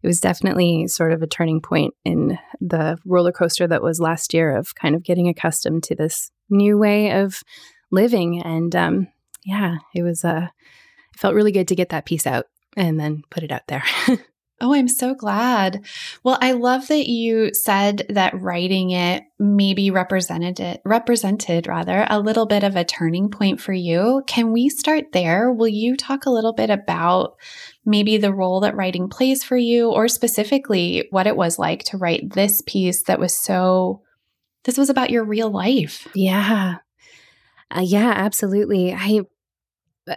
it 0.00 0.06
was 0.06 0.20
definitely 0.20 0.86
sort 0.86 1.12
of 1.12 1.22
a 1.22 1.26
turning 1.26 1.60
point 1.60 1.94
in 2.04 2.38
the 2.60 2.96
roller 3.04 3.32
coaster 3.32 3.66
that 3.66 3.82
was 3.82 3.98
last 3.98 4.32
year 4.32 4.56
of 4.56 4.76
kind 4.76 4.94
of 4.94 5.02
getting 5.02 5.26
accustomed 5.26 5.82
to 5.82 5.96
this 5.96 6.30
new 6.48 6.78
way 6.78 7.10
of 7.10 7.42
living. 7.90 8.40
And 8.40 8.76
um, 8.76 9.08
yeah, 9.44 9.78
it 9.96 10.04
was 10.04 10.22
a 10.22 10.28
uh, 10.28 10.46
felt 11.20 11.34
really 11.34 11.52
good 11.52 11.68
to 11.68 11.76
get 11.76 11.90
that 11.90 12.06
piece 12.06 12.26
out 12.26 12.46
and 12.76 12.98
then 12.98 13.22
put 13.30 13.42
it 13.42 13.52
out 13.52 13.66
there. 13.68 13.84
Oh, 14.62 14.74
I'm 14.74 14.88
so 14.88 15.14
glad. 15.14 15.86
Well, 16.22 16.36
I 16.42 16.52
love 16.52 16.88
that 16.88 17.08
you 17.08 17.54
said 17.54 18.04
that 18.10 18.38
writing 18.38 18.90
it 18.90 19.22
maybe 19.38 19.90
represented 19.90 20.60
it 20.60 20.82
represented 20.84 21.66
rather 21.66 22.06
a 22.10 22.20
little 22.20 22.44
bit 22.44 22.62
of 22.62 22.76
a 22.76 22.84
turning 22.84 23.30
point 23.30 23.58
for 23.58 23.72
you. 23.72 24.22
Can 24.26 24.52
we 24.52 24.68
start 24.68 25.12
there? 25.12 25.50
Will 25.50 25.68
you 25.68 25.96
talk 25.96 26.26
a 26.26 26.30
little 26.30 26.52
bit 26.52 26.68
about 26.68 27.36
maybe 27.86 28.18
the 28.18 28.34
role 28.34 28.60
that 28.60 28.76
writing 28.76 29.08
plays 29.08 29.42
for 29.42 29.56
you 29.56 29.90
or 29.90 30.08
specifically 30.08 31.06
what 31.08 31.26
it 31.26 31.36
was 31.36 31.58
like 31.58 31.84
to 31.84 31.96
write 31.96 32.34
this 32.34 32.62
piece 32.66 33.04
that 33.04 33.18
was 33.18 33.34
so 33.34 34.02
this 34.64 34.76
was 34.76 34.90
about 34.90 35.08
your 35.08 35.24
real 35.24 35.50
life? 35.50 36.06
Yeah. 36.14 36.76
Uh, 37.74 37.80
yeah, 37.80 38.12
absolutely. 38.14 38.92
I 38.92 39.22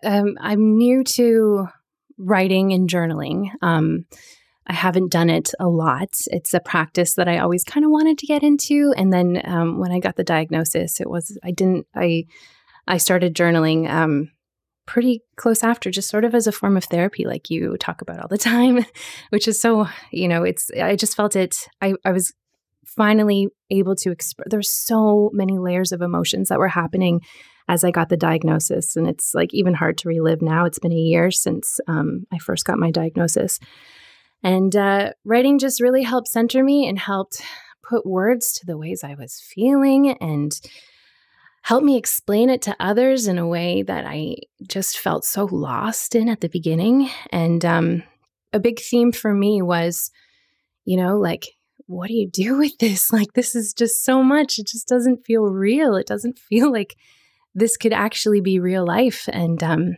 um, 0.04 0.38
I'm 0.40 0.78
new 0.78 1.04
to 1.04 1.68
writing 2.18 2.74
and 2.74 2.90
journaling. 2.90 3.50
Um, 3.62 4.06
I 4.66 4.74
haven't 4.74 5.12
done 5.12 5.30
it 5.30 5.52
a 5.60 5.68
lot. 5.68 6.10
It's 6.28 6.54
a 6.54 6.60
practice 6.60 7.16
that 7.16 7.28
I 7.28 7.40
always 7.40 7.64
kind 7.64 7.86
of 7.86 7.92
wanted 7.92 8.18
to 8.20 8.26
get 8.26 8.44
into, 8.44 8.94
and 8.96 9.12
then 9.12 9.42
um, 9.44 9.80
when 9.80 9.92
I 9.92 10.00
got 10.00 10.16
the 10.16 10.24
diagnosis, 10.24 11.02
it 11.02 11.10
was 11.10 11.38
I 11.44 11.52
didn't 11.52 11.86
I 11.94 12.26
I 12.88 12.98
started 12.98 13.36
journaling 13.36 13.90
um, 13.90 14.32
pretty 14.86 15.22
close 15.36 15.64
after, 15.64 15.92
just 15.92 16.10
sort 16.10 16.26
of 16.26 16.34
as 16.36 16.48
a 16.48 16.52
form 16.52 16.78
of 16.78 16.86
therapy, 16.86 17.26
like 17.26 17.50
you 17.50 17.76
talk 17.78 18.02
about 18.02 18.20
all 18.20 18.28
the 18.30 18.38
time, 18.38 18.86
which 19.32 19.48
is 19.48 19.60
so 19.60 19.88
you 20.12 20.28
know 20.28 20.44
it's 20.44 20.72
I 20.72 20.96
just 20.96 21.16
felt 21.16 21.36
it. 21.36 21.68
I 21.82 21.96
I 22.06 22.12
was 22.12 22.34
finally 22.96 23.48
able 23.70 23.96
to 23.98 24.12
express. 24.12 24.48
There's 24.50 24.70
so 24.70 25.30
many 25.34 25.58
layers 25.58 25.92
of 25.92 26.02
emotions 26.02 26.50
that 26.50 26.60
were 26.60 26.68
happening 26.68 27.22
as 27.68 27.84
I 27.84 27.92
got 27.92 28.10
the 28.10 28.18
diagnosis. 28.18 28.96
And 28.96 29.08
it's 29.08 29.34
like 29.34 29.54
even 29.54 29.74
hard 29.74 29.98
to 30.00 30.10
relive 30.10 30.42
now. 30.42 30.66
It's 30.66 30.80
been 30.80 30.92
a 30.92 30.96
year 30.96 31.32
since 31.32 31.80
um, 31.88 32.26
I 32.32 32.38
first 32.38 32.66
got 32.66 32.80
my 32.80 32.92
diagnosis. 32.92 33.60
And 34.44 34.76
uh, 34.76 35.12
writing 35.24 35.60
just 35.60 35.82
really 35.82 36.04
helped 36.04 36.28
center 36.28 36.64
me 36.64 36.88
and 36.88 37.00
helped 37.00 37.42
put 37.88 38.06
words 38.06 38.54
to 38.54 38.66
the 38.66 38.78
ways 38.78 39.04
I 39.04 39.16
was 39.16 39.40
feeling 39.40 40.12
and 40.12 40.52
helped 41.62 41.86
me 41.86 41.96
explain 41.96 42.50
it 42.50 42.62
to 42.64 42.76
others 42.80 43.28
in 43.28 43.38
a 43.38 43.48
way 43.48 43.84
that 43.84 44.06
I 44.06 44.36
just 44.68 44.98
felt 44.98 45.24
so 45.24 45.46
lost 45.46 46.16
in 46.16 46.28
at 46.28 46.42
the 46.42 46.50
beginning. 46.50 47.10
And 47.32 47.64
um, 47.64 48.04
a 48.52 48.60
big 48.60 48.82
theme 48.82 49.14
for 49.14 49.34
me 49.34 49.62
was, 49.62 50.12
you 50.84 50.98
know, 50.98 51.18
like, 51.18 51.48
what 51.88 52.08
do 52.08 52.14
you 52.14 52.30
do 52.30 52.58
with 52.58 52.78
this? 52.80 53.12
Like, 53.14 53.34
this 53.34 53.56
is 53.56 53.74
just 53.74 54.04
so 54.04 54.24
much. 54.24 54.58
It 54.58 54.68
just 54.68 54.88
doesn't 54.88 55.26
feel 55.26 55.44
real. 55.44 55.96
It 55.96 56.08
doesn't 56.08 56.40
feel 56.40 56.72
like 56.80 56.96
this 57.54 57.78
could 57.78 57.94
actually 57.94 58.42
be 58.42 58.60
real 58.60 58.86
life. 58.86 59.30
And 59.32 59.62
um, 59.64 59.96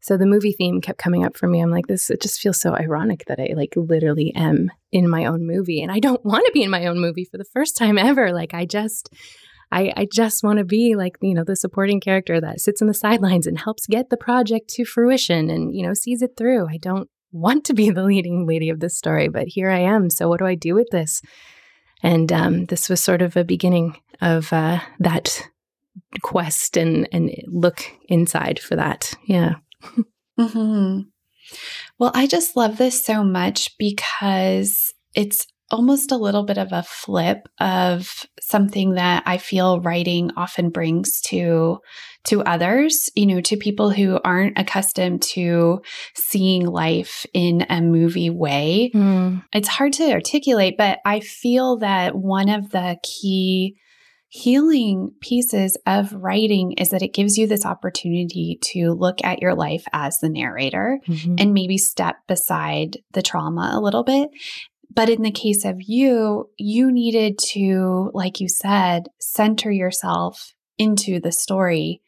so 0.00 0.16
the 0.16 0.26
movie 0.26 0.52
theme 0.52 0.80
kept 0.80 0.98
coming 0.98 1.24
up 1.24 1.36
for 1.36 1.46
me. 1.46 1.60
I'm 1.60 1.70
like, 1.70 1.86
this, 1.86 2.10
it 2.10 2.20
just 2.20 2.40
feels 2.40 2.60
so 2.60 2.74
ironic 2.74 3.24
that 3.26 3.38
I 3.38 3.52
like 3.54 3.74
literally 3.76 4.32
am 4.34 4.70
in 4.90 5.08
my 5.08 5.26
own 5.26 5.46
movie. 5.46 5.80
And 5.80 5.92
I 5.92 6.00
don't 6.00 6.24
want 6.24 6.44
to 6.46 6.52
be 6.52 6.62
in 6.62 6.70
my 6.70 6.86
own 6.86 6.98
movie 6.98 7.24
for 7.24 7.38
the 7.38 7.44
first 7.44 7.76
time 7.76 7.98
ever. 7.98 8.32
Like, 8.32 8.52
I 8.52 8.64
just, 8.64 9.10
I, 9.70 9.92
I 9.96 10.08
just 10.12 10.42
want 10.42 10.58
to 10.58 10.64
be 10.64 10.96
like, 10.96 11.16
you 11.22 11.34
know, 11.34 11.44
the 11.44 11.56
supporting 11.56 12.00
character 12.00 12.40
that 12.40 12.60
sits 12.60 12.80
in 12.80 12.88
the 12.88 12.94
sidelines 12.94 13.46
and 13.46 13.58
helps 13.58 13.86
get 13.86 14.10
the 14.10 14.16
project 14.16 14.68
to 14.70 14.84
fruition 14.84 15.48
and, 15.48 15.74
you 15.74 15.86
know, 15.86 15.94
sees 15.94 16.20
it 16.20 16.32
through. 16.36 16.68
I 16.68 16.78
don't 16.78 17.08
want 17.32 17.64
to 17.66 17.74
be 17.74 17.90
the 17.90 18.04
leading 18.04 18.46
lady 18.46 18.70
of 18.70 18.80
this 18.80 18.96
story, 18.96 19.28
but 19.28 19.48
here 19.48 19.70
I 19.70 19.80
am. 19.80 20.10
So 20.10 20.28
what 20.28 20.38
do 20.38 20.46
I 20.46 20.54
do 20.54 20.74
with 20.74 20.88
this? 20.90 21.20
And 22.02 22.32
um, 22.32 22.64
this 22.66 22.88
was 22.88 23.00
sort 23.00 23.22
of 23.22 23.36
a 23.36 23.44
beginning 23.44 23.96
of 24.20 24.52
uh, 24.52 24.80
that 25.00 25.48
quest 26.22 26.76
and 26.76 27.08
and 27.12 27.30
look 27.46 27.84
inside 28.08 28.58
for 28.58 28.76
that. 28.76 29.14
Yeah. 29.24 29.56
mm-hmm. 30.38 31.00
Well, 31.98 32.12
I 32.14 32.26
just 32.26 32.56
love 32.56 32.78
this 32.78 33.04
so 33.04 33.22
much 33.22 33.76
because 33.78 34.92
it's 35.14 35.46
almost 35.70 36.12
a 36.12 36.16
little 36.16 36.44
bit 36.44 36.58
of 36.58 36.72
a 36.72 36.82
flip 36.82 37.48
of 37.58 38.26
something 38.40 38.94
that 38.94 39.22
I 39.26 39.38
feel 39.38 39.80
writing 39.80 40.30
often 40.36 40.70
brings 40.70 41.20
to 41.22 41.78
to 42.24 42.42
others, 42.42 43.10
you 43.14 43.26
know, 43.26 43.40
to 43.40 43.56
people 43.56 43.90
who 43.90 44.20
aren't 44.24 44.58
accustomed 44.58 45.22
to 45.22 45.82
seeing 46.14 46.66
life 46.66 47.26
in 47.34 47.66
a 47.68 47.80
movie 47.80 48.30
way. 48.30 48.90
Mm. 48.94 49.44
It's 49.52 49.68
hard 49.68 49.92
to 49.94 50.12
articulate, 50.12 50.76
but 50.78 51.00
I 51.04 51.20
feel 51.20 51.78
that 51.78 52.14
one 52.14 52.48
of 52.48 52.70
the 52.70 52.98
key 53.02 53.76
healing 54.28 55.12
pieces 55.20 55.76
of 55.86 56.10
writing 56.14 56.72
is 56.72 56.88
that 56.88 57.02
it 57.02 57.12
gives 57.12 57.36
you 57.36 57.46
this 57.46 57.66
opportunity 57.66 58.58
to 58.62 58.92
look 58.92 59.22
at 59.22 59.42
your 59.42 59.54
life 59.54 59.84
as 59.92 60.16
the 60.18 60.30
narrator 60.30 61.00
mm-hmm. 61.06 61.34
and 61.38 61.52
maybe 61.52 61.76
step 61.76 62.16
beside 62.28 62.96
the 63.12 63.20
trauma 63.20 63.72
a 63.74 63.80
little 63.80 64.04
bit. 64.04 64.30
But 64.94 65.10
in 65.10 65.20
the 65.20 65.30
case 65.30 65.66
of 65.66 65.76
you, 65.80 66.48
you 66.56 66.90
needed 66.90 67.38
to, 67.50 68.10
like 68.14 68.40
you 68.40 68.48
said, 68.48 69.08
center 69.20 69.70
yourself 69.70 70.54
into 70.78 71.20
the 71.20 71.32
story 71.32 72.00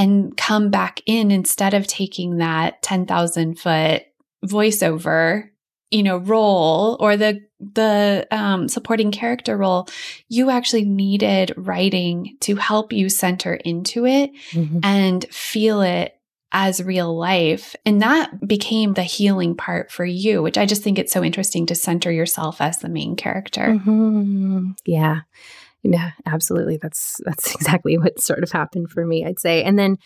and 0.00 0.34
come 0.34 0.70
back 0.70 1.02
in 1.04 1.30
instead 1.30 1.74
of 1.74 1.86
taking 1.86 2.38
that 2.38 2.80
10,000 2.82 3.58
foot 3.58 4.02
voiceover 4.44 5.50
you 5.90 6.02
know 6.02 6.16
role 6.16 6.96
or 7.00 7.16
the 7.16 7.40
the 7.58 8.26
um, 8.30 8.68
supporting 8.68 9.10
character 9.10 9.56
role 9.58 9.86
you 10.28 10.48
actually 10.48 10.86
needed 10.86 11.52
writing 11.56 12.38
to 12.40 12.56
help 12.56 12.92
you 12.92 13.10
center 13.10 13.54
into 13.54 14.06
it 14.06 14.30
mm-hmm. 14.52 14.78
and 14.82 15.26
feel 15.26 15.82
it 15.82 16.14
as 16.52 16.82
real 16.82 17.14
life 17.14 17.76
and 17.84 18.00
that 18.00 18.30
became 18.48 18.94
the 18.94 19.02
healing 19.02 19.54
part 19.54 19.92
for 19.92 20.06
you 20.06 20.42
which 20.42 20.56
i 20.56 20.64
just 20.64 20.82
think 20.82 20.98
it's 20.98 21.12
so 21.12 21.22
interesting 21.22 21.66
to 21.66 21.74
center 21.74 22.10
yourself 22.10 22.62
as 22.62 22.78
the 22.78 22.88
main 22.88 23.14
character 23.14 23.66
mm-hmm. 23.66 24.70
yeah 24.86 25.20
yeah 25.82 26.10
absolutely 26.26 26.78
that's 26.80 27.20
that's 27.24 27.54
exactly 27.54 27.96
what 27.98 28.20
sort 28.20 28.42
of 28.42 28.50
happened 28.50 28.90
for 28.90 29.04
me 29.06 29.24
i'd 29.24 29.38
say 29.38 29.62
and 29.62 29.78
then 29.78 29.96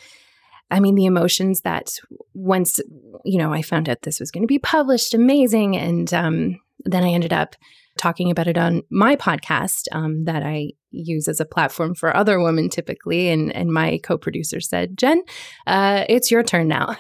I 0.71 0.81
mean, 0.81 0.95
the 0.95 1.05
emotions 1.05 1.61
that 1.61 1.99
once, 2.33 2.81
you 3.25 3.39
know, 3.39 3.53
I 3.53 3.63
found 3.63 3.89
out 3.89 4.03
this 4.03 4.19
was 4.19 4.31
going 4.31 4.43
to 4.43 4.49
be 4.49 4.59
published, 4.59 5.15
amazing. 5.15 5.77
And 5.77 6.13
um, 6.13 6.61
then 6.85 7.05
I 7.05 7.11
ended 7.11 7.33
up 7.33 7.55
talking 7.97 8.31
about 8.31 8.49
it 8.49 8.59
on 8.59 8.83
my 8.91 9.15
podcast 9.15 9.87
um, 9.93 10.25
that 10.25 10.43
I 10.43 10.73
use 10.91 11.29
as 11.29 11.39
a 11.39 11.45
platform 11.45 11.95
for 11.95 12.17
other 12.17 12.41
women 12.41 12.69
typically. 12.69 13.29
And, 13.29 13.55
and 13.55 13.73
my 13.73 14.01
co 14.03 14.19
producer 14.19 14.61
said, 14.61 14.99
Jen, 14.99 15.23
uh, 15.67 16.05
it's 16.09 16.31
your 16.31 16.43
turn 16.43 16.67
now. 16.67 16.97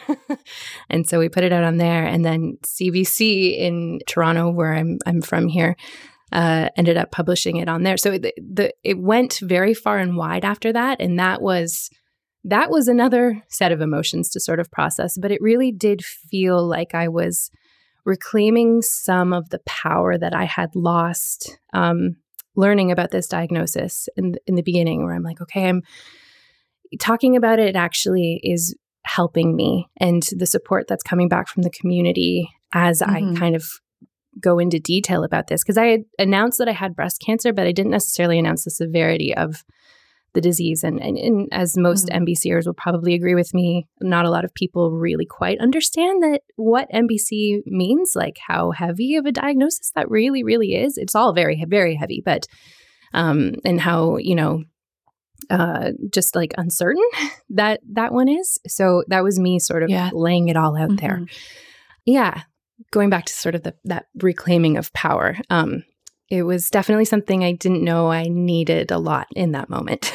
and 0.91 1.09
so 1.09 1.19
we 1.19 1.29
put 1.29 1.43
it 1.43 1.53
out 1.53 1.65
on 1.65 1.79
there. 1.79 2.05
And 2.05 2.25
then 2.25 2.59
CBC 2.63 3.59
in 3.59 4.01
Toronto, 4.07 4.51
where 4.51 4.75
I'm, 4.75 4.99
I'm 5.07 5.21
from 5.21 5.49
here, 5.49 5.77
uh, 6.35 6.69
ended 6.77 6.97
up 6.97 7.13
publishing 7.13 7.57
it 7.57 7.69
on 7.69 7.85
there. 7.85 7.97
So 7.97 8.19
the, 8.19 8.35
the, 8.37 8.75
it 8.83 8.99
went 8.99 9.39
very 9.41 9.73
far 9.73 9.99
and 9.99 10.17
wide 10.17 10.45
after 10.45 10.73
that. 10.73 11.01
And 11.01 11.19
that 11.19 11.41
was 11.41 11.89
that 12.47 12.71
was 12.71 12.89
another 12.89 13.43
set 13.49 13.73
of 13.73 13.81
emotions 13.81 14.29
to 14.31 14.41
sort 14.41 14.61
of 14.61 14.71
process, 14.71 15.17
but 15.17 15.31
it 15.31 15.41
really 15.41 15.73
did 15.73 16.05
feel 16.05 16.63
like 16.67 16.95
I 16.95 17.09
was 17.09 17.51
reclaiming 18.05 18.83
some 18.83 19.33
of 19.33 19.49
the 19.49 19.61
power 19.61 20.19
that 20.19 20.35
I 20.35 20.45
had 20.45 20.77
lost 20.77 21.59
um, 21.73 22.17
learning 22.55 22.93
about 22.93 23.13
this 23.13 23.29
diagnosis 23.29 24.11
in, 24.15 24.35
in 24.47 24.57
the 24.57 24.63
beginning, 24.63 25.03
where 25.03 25.15
I'm 25.15 25.23
like, 25.23 25.41
okay, 25.41 25.67
I'm 25.67 25.81
talking 27.01 27.35
about 27.35 27.59
it 27.59 27.77
actually 27.77 28.41
is 28.43 28.77
helping 29.07 29.57
me 29.57 29.89
and 29.97 30.23
the 30.37 30.47
support 30.47 30.87
that's 30.87 31.03
coming 31.03 31.29
back 31.29 31.49
from 31.49 31.63
the 31.63 31.71
community 31.71 32.51
as 32.75 33.01
mm-hmm. 33.01 33.35
I 33.37 33.39
kind 33.39 33.57
of 33.57 33.65
go 34.41 34.59
into 34.59 34.79
detail 34.79 35.25
about 35.25 35.47
this 35.47 35.63
because 35.63 35.79
I 35.79 35.87
had 35.87 36.05
announced 36.19 36.59
that 36.59 36.69
I 36.69 36.73
had 36.73 36.97
breast 36.97 37.23
cancer, 37.25 37.53
but 37.53 37.67
I 37.67 37.73
didn't 37.73 37.93
necessarily 37.93 38.39
announce 38.39 38.65
the 38.65 38.71
severity 38.71 39.35
of 39.35 39.65
the 40.35 40.41
disease. 40.41 40.83
And, 40.85 41.01
and, 41.01 41.17
and 41.17 41.49
as 41.53 41.77
most 41.77 42.09
mm-hmm. 42.09 42.25
MBCers 42.25 42.67
will 42.67 42.75
probably 42.75 43.15
agree 43.15 43.35
with 43.35 43.55
me, 43.55 43.87
not 44.01 44.27
a 44.27 44.31
lot 44.31 44.45
of 44.45 44.53
people 44.53 44.91
really 44.91 45.25
quite 45.25 45.61
understand 45.61 46.23
that 46.23 46.43
what 46.57 46.91
MBC 46.93 47.63
means, 47.67 48.13
like 48.15 48.37
how 48.47 48.73
heavy 48.73 49.17
of 49.17 49.27
a 49.27 49.33
diagnosis 49.33 49.93
that 49.95 50.11
really, 50.11 50.43
really 50.43 50.75
is. 50.75 50.99
It's 50.99 51.15
all 51.15 51.33
very, 51.33 51.65
very 51.67 51.95
heavy, 51.95 52.21
but, 52.25 52.47
um, 53.15 53.53
and 53.65 53.81
how, 53.81 54.17
you 54.17 54.35
know, 54.35 54.65
uh, 55.51 55.91
just 56.13 56.35
like 56.35 56.53
uncertain 56.57 57.05
that 57.51 57.81
that 57.93 58.13
one 58.13 58.29
is. 58.29 58.59
So 58.67 59.05
that 59.09 59.23
was 59.23 59.39
me 59.39 59.59
sort 59.59 59.83
of 59.83 59.91
yeah. 59.91 60.11
laying 60.13 60.49
it 60.49 60.57
all 60.57 60.77
out 60.77 60.91
mm-hmm. 60.91 60.97
there. 60.97 61.21
Yeah. 62.05 62.43
Going 62.91 63.11
back 63.11 63.27
to 63.27 63.33
sort 63.33 63.55
of 63.55 63.63
the, 63.63 63.75
that 63.85 64.07
reclaiming 64.17 64.77
of 64.77 64.93
power. 64.93 65.37
Um, 65.51 65.85
it 66.31 66.43
was 66.43 66.71
definitely 66.71 67.05
something 67.05 67.45
I 67.45 67.53
didn't 67.53 67.85
know 67.85 68.11
I 68.11 68.25
needed 68.25 68.91
a 68.91 68.99
lot 68.99 69.29
in 69.37 69.53
that 69.53 69.69
moment. 69.69 70.13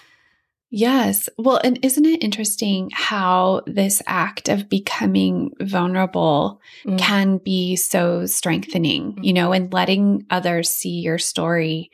yes. 0.70 1.28
Well, 1.38 1.60
and 1.62 1.78
isn't 1.82 2.04
it 2.04 2.22
interesting 2.22 2.90
how 2.92 3.62
this 3.66 4.02
act 4.06 4.48
of 4.48 4.68
becoming 4.68 5.52
vulnerable 5.60 6.60
mm. 6.84 6.98
can 6.98 7.38
be 7.38 7.76
so 7.76 8.26
strengthening, 8.26 9.14
mm. 9.14 9.24
you 9.24 9.32
know, 9.32 9.52
and 9.52 9.72
letting 9.72 10.26
others 10.30 10.68
see 10.68 11.00
your 11.00 11.18
story 11.18 11.90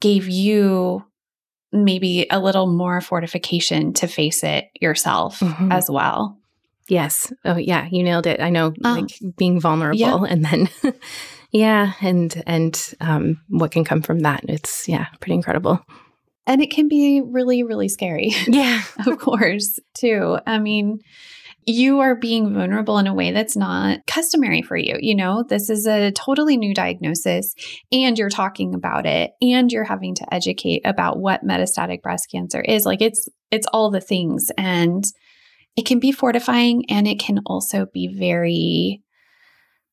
gave 0.00 0.28
you 0.28 1.04
maybe 1.72 2.26
a 2.30 2.40
little 2.40 2.66
more 2.66 3.00
fortification 3.00 3.92
to 3.92 4.06
face 4.06 4.44
it 4.44 4.70
yourself 4.80 5.40
mm-hmm. 5.40 5.72
as 5.72 5.90
well. 5.90 6.38
Yes. 6.88 7.32
Oh, 7.44 7.56
yeah. 7.56 7.88
You 7.90 8.02
nailed 8.02 8.26
it. 8.26 8.40
I 8.40 8.50
know, 8.50 8.74
oh. 8.84 8.92
like 8.92 9.36
being 9.36 9.60
vulnerable 9.60 9.98
yeah. 9.98 10.24
and 10.28 10.44
then 10.44 10.68
yeah, 11.54 11.92
and 12.00 12.42
and 12.48 12.94
um, 13.00 13.40
what 13.48 13.70
can 13.70 13.84
come 13.84 14.02
from 14.02 14.18
that? 14.20 14.40
It's 14.48 14.88
yeah, 14.88 15.06
pretty 15.20 15.34
incredible. 15.34 15.80
And 16.48 16.60
it 16.60 16.72
can 16.72 16.88
be 16.88 17.22
really, 17.24 17.62
really 17.62 17.88
scary. 17.88 18.32
Yeah, 18.48 18.82
of 19.06 19.18
course, 19.18 19.78
too. 19.94 20.36
I 20.48 20.58
mean, 20.58 20.98
you 21.64 22.00
are 22.00 22.16
being 22.16 22.52
vulnerable 22.52 22.98
in 22.98 23.06
a 23.06 23.14
way 23.14 23.30
that's 23.30 23.56
not 23.56 24.00
customary 24.08 24.62
for 24.62 24.76
you. 24.76 24.96
You 24.98 25.14
know, 25.14 25.44
this 25.48 25.70
is 25.70 25.86
a 25.86 26.10
totally 26.10 26.56
new 26.56 26.74
diagnosis, 26.74 27.54
and 27.92 28.18
you're 28.18 28.30
talking 28.30 28.74
about 28.74 29.06
it, 29.06 29.30
and 29.40 29.70
you're 29.70 29.84
having 29.84 30.16
to 30.16 30.34
educate 30.34 30.82
about 30.84 31.20
what 31.20 31.46
metastatic 31.46 32.02
breast 32.02 32.32
cancer 32.32 32.62
is. 32.62 32.84
Like 32.84 33.00
it's 33.00 33.28
it's 33.52 33.68
all 33.72 33.92
the 33.92 34.00
things, 34.00 34.50
and 34.58 35.04
it 35.76 35.86
can 35.86 35.98
be 35.98 36.12
fortifying, 36.12 36.84
and 36.90 37.06
it 37.06 37.18
can 37.18 37.40
also 37.46 37.86
be 37.86 38.08
very 38.08 39.02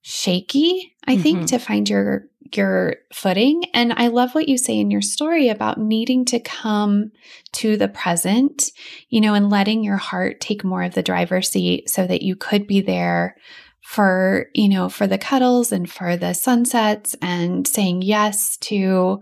shaky, 0.02 0.96
I 1.08 1.14
mm-hmm. 1.14 1.22
think, 1.22 1.48
to 1.48 1.60
find 1.60 1.90
your 1.90 2.26
your 2.54 2.98
footing. 3.14 3.64
And 3.74 3.94
I 3.94 4.08
love 4.08 4.36
what 4.36 4.50
you 4.50 4.58
say 4.58 4.78
in 4.78 4.92
your 4.92 5.02
story 5.02 5.48
about 5.48 5.78
needing 5.78 6.26
to 6.26 6.40
come 6.40 7.12
to 7.54 7.78
the 7.78 7.88
present, 7.88 8.72
you 9.10 9.22
know, 9.22 9.34
and 9.34 9.50
letting 9.50 9.84
your 9.84 9.98
heart 9.98 10.42
take 10.42 10.64
more 10.64 10.84
of 10.84 10.94
the 10.94 11.04
driver's 11.04 11.50
seat 11.50 11.90
so 11.90 12.06
that 12.08 12.22
you 12.22 12.36
could 12.36 12.68
be 12.68 12.82
there 12.82 13.38
for, 13.82 14.48
you 14.54 14.68
know, 14.68 14.90
for 14.90 15.08
the 15.08 15.18
cuddles 15.18 15.72
and 15.72 15.90
for 15.90 16.18
the 16.18 16.34
sunsets 16.34 17.16
and 17.22 17.68
saying 17.68 18.02
yes 18.02 18.58
to 18.58 19.22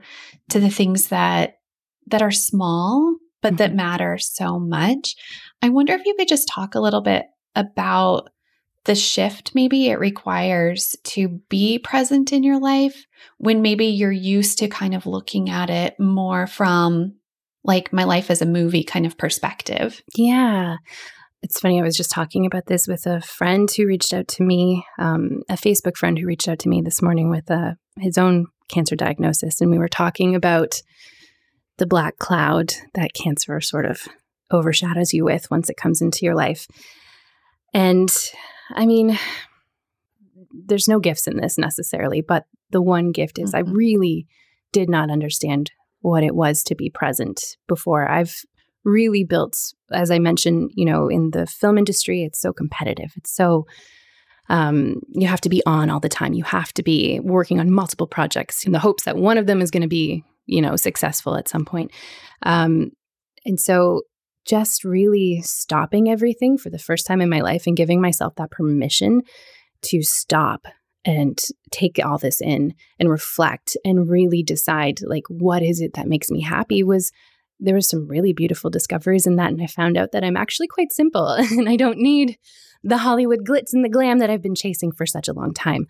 to 0.49 0.59
the 0.59 0.69
things 0.69 1.09
that 1.09 1.59
that 2.07 2.21
are 2.21 2.31
small 2.31 3.15
but 3.41 3.57
that 3.57 3.69
mm-hmm. 3.69 3.77
matter 3.77 4.17
so 4.17 4.59
much. 4.59 5.15
I 5.61 5.69
wonder 5.69 5.93
if 5.93 6.05
you 6.05 6.15
could 6.17 6.27
just 6.27 6.47
talk 6.47 6.75
a 6.75 6.79
little 6.79 7.01
bit 7.01 7.25
about 7.55 8.29
the 8.85 8.95
shift 8.95 9.51
maybe 9.53 9.89
it 9.89 9.99
requires 9.99 10.95
to 11.03 11.27
be 11.49 11.77
present 11.79 12.31
in 12.31 12.43
your 12.43 12.59
life 12.59 13.05
when 13.37 13.61
maybe 13.61 13.85
you're 13.85 14.11
used 14.11 14.57
to 14.57 14.67
kind 14.67 14.95
of 14.95 15.05
looking 15.05 15.49
at 15.49 15.69
it 15.69 15.99
more 15.99 16.47
from 16.47 17.13
like 17.63 17.91
my 17.91 18.03
life 18.05 18.31
as 18.31 18.41
a 18.41 18.45
movie 18.45 18.83
kind 18.83 19.05
of 19.05 19.17
perspective. 19.17 20.01
Yeah. 20.15 20.77
It's 21.41 21.59
funny, 21.59 21.79
I 21.79 21.83
was 21.83 21.95
just 21.95 22.11
talking 22.11 22.45
about 22.45 22.65
this 22.65 22.87
with 22.87 23.05
a 23.05 23.21
friend 23.21 23.69
who 23.71 23.85
reached 23.85 24.13
out 24.13 24.27
to 24.29 24.43
me, 24.43 24.85
um, 24.97 25.41
a 25.49 25.53
Facebook 25.53 25.95
friend 25.95 26.17
who 26.17 26.25
reached 26.25 26.47
out 26.47 26.59
to 26.59 26.69
me 26.69 26.81
this 26.81 27.01
morning 27.01 27.29
with 27.29 27.49
uh, 27.51 27.75
his 27.97 28.17
own 28.17 28.47
cancer 28.69 28.95
diagnosis. 28.95 29.61
And 29.61 29.71
we 29.71 29.77
were 29.77 29.87
talking 29.87 30.35
about 30.35 30.81
the 31.77 31.85
black 31.85 32.17
cloud 32.17 32.73
that 32.93 33.13
cancer 33.13 33.61
sort 33.61 33.85
of 33.85 34.07
overshadows 34.51 35.13
you 35.13 35.25
with 35.25 35.49
once 35.51 35.69
it 35.69 35.77
comes 35.77 36.01
into 36.01 36.25
your 36.25 36.35
life. 36.35 36.67
And 37.73 38.09
I 38.73 38.85
mean, 38.85 39.17
there's 40.51 40.87
no 40.87 40.99
gifts 40.99 41.27
in 41.27 41.37
this 41.37 41.57
necessarily, 41.57 42.21
but 42.21 42.45
the 42.71 42.81
one 42.81 43.11
gift 43.11 43.39
is 43.39 43.53
mm-hmm. 43.53 43.69
I 43.69 43.71
really 43.71 44.27
did 44.71 44.89
not 44.89 45.09
understand 45.09 45.71
what 46.01 46.23
it 46.23 46.35
was 46.35 46.63
to 46.63 46.75
be 46.75 46.89
present 46.89 47.57
before. 47.67 48.09
I've 48.09 48.35
really 48.85 49.23
built, 49.23 49.57
as 49.91 50.11
I 50.11 50.19
mentioned, 50.19 50.71
you 50.73 50.85
know, 50.85 51.09
in 51.09 51.31
the 51.31 51.45
film 51.45 51.77
industry, 51.77 52.23
it's 52.23 52.39
so 52.39 52.53
competitive. 52.53 53.11
It's 53.17 53.35
so, 53.35 53.65
um, 54.47 55.01
you 55.09 55.27
have 55.27 55.41
to 55.41 55.49
be 55.49 55.61
on 55.65 55.89
all 55.89 55.99
the 55.99 56.09
time. 56.09 56.33
You 56.33 56.43
have 56.45 56.73
to 56.73 56.83
be 56.83 57.19
working 57.19 57.59
on 57.59 57.71
multiple 57.71 58.07
projects 58.07 58.65
in 58.65 58.71
the 58.71 58.79
hopes 58.79 59.03
that 59.03 59.17
one 59.17 59.37
of 59.37 59.47
them 59.47 59.61
is 59.61 59.71
going 59.71 59.81
to 59.81 59.89
be, 59.89 60.23
you 60.45 60.61
know, 60.61 60.75
successful 60.75 61.35
at 61.35 61.49
some 61.49 61.65
point. 61.65 61.91
Um, 62.43 62.91
and 63.45 63.59
so 63.59 64.03
just 64.45 64.83
really 64.83 65.41
stopping 65.43 66.09
everything 66.09 66.57
for 66.57 66.69
the 66.69 66.79
first 66.79 67.05
time 67.05 67.21
in 67.21 67.29
my 67.29 67.41
life 67.41 67.67
and 67.67 67.77
giving 67.77 68.01
myself 68.01 68.35
that 68.35 68.51
permission 68.51 69.21
to 69.81 70.01
stop 70.01 70.65
and 71.05 71.39
take 71.71 71.99
all 72.03 72.17
this 72.17 72.41
in 72.41 72.73
and 72.99 73.09
reflect 73.09 73.77
and 73.85 74.09
really 74.09 74.43
decide 74.43 74.99
like 75.03 75.23
what 75.29 75.63
is 75.63 75.81
it 75.81 75.93
that 75.93 76.07
makes 76.07 76.29
me 76.29 76.41
happy 76.41 76.83
was 76.83 77.11
there 77.59 77.75
was 77.75 77.87
some 77.87 78.07
really 78.07 78.33
beautiful 78.33 78.69
discoveries 78.69 79.25
in 79.25 79.37
that 79.37 79.51
and 79.51 79.61
i 79.61 79.67
found 79.67 79.97
out 79.97 80.11
that 80.11 80.23
i'm 80.23 80.37
actually 80.37 80.67
quite 80.67 80.91
simple 80.91 81.27
and 81.51 81.69
i 81.69 81.75
don't 81.75 81.97
need 81.97 82.37
the 82.83 82.97
hollywood 82.97 83.45
glitz 83.47 83.73
and 83.73 83.83
the 83.83 83.89
glam 83.89 84.19
that 84.19 84.29
i've 84.29 84.41
been 84.41 84.55
chasing 84.55 84.91
for 84.91 85.05
such 85.05 85.27
a 85.27 85.33
long 85.33 85.53
time. 85.53 85.87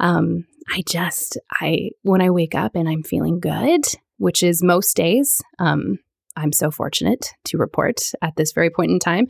Um, 0.00 0.46
i 0.70 0.82
just 0.86 1.38
i 1.52 1.90
when 2.02 2.20
i 2.20 2.30
wake 2.30 2.54
up 2.54 2.74
and 2.74 2.88
i'm 2.88 3.02
feeling 3.02 3.40
good 3.40 3.84
which 4.18 4.42
is 4.42 4.62
most 4.62 4.96
days 4.96 5.42
um, 5.58 5.98
i'm 6.36 6.52
so 6.52 6.70
fortunate 6.70 7.34
to 7.44 7.58
report 7.58 8.00
at 8.22 8.36
this 8.36 8.52
very 8.52 8.70
point 8.70 8.90
in 8.90 8.98
time 8.98 9.26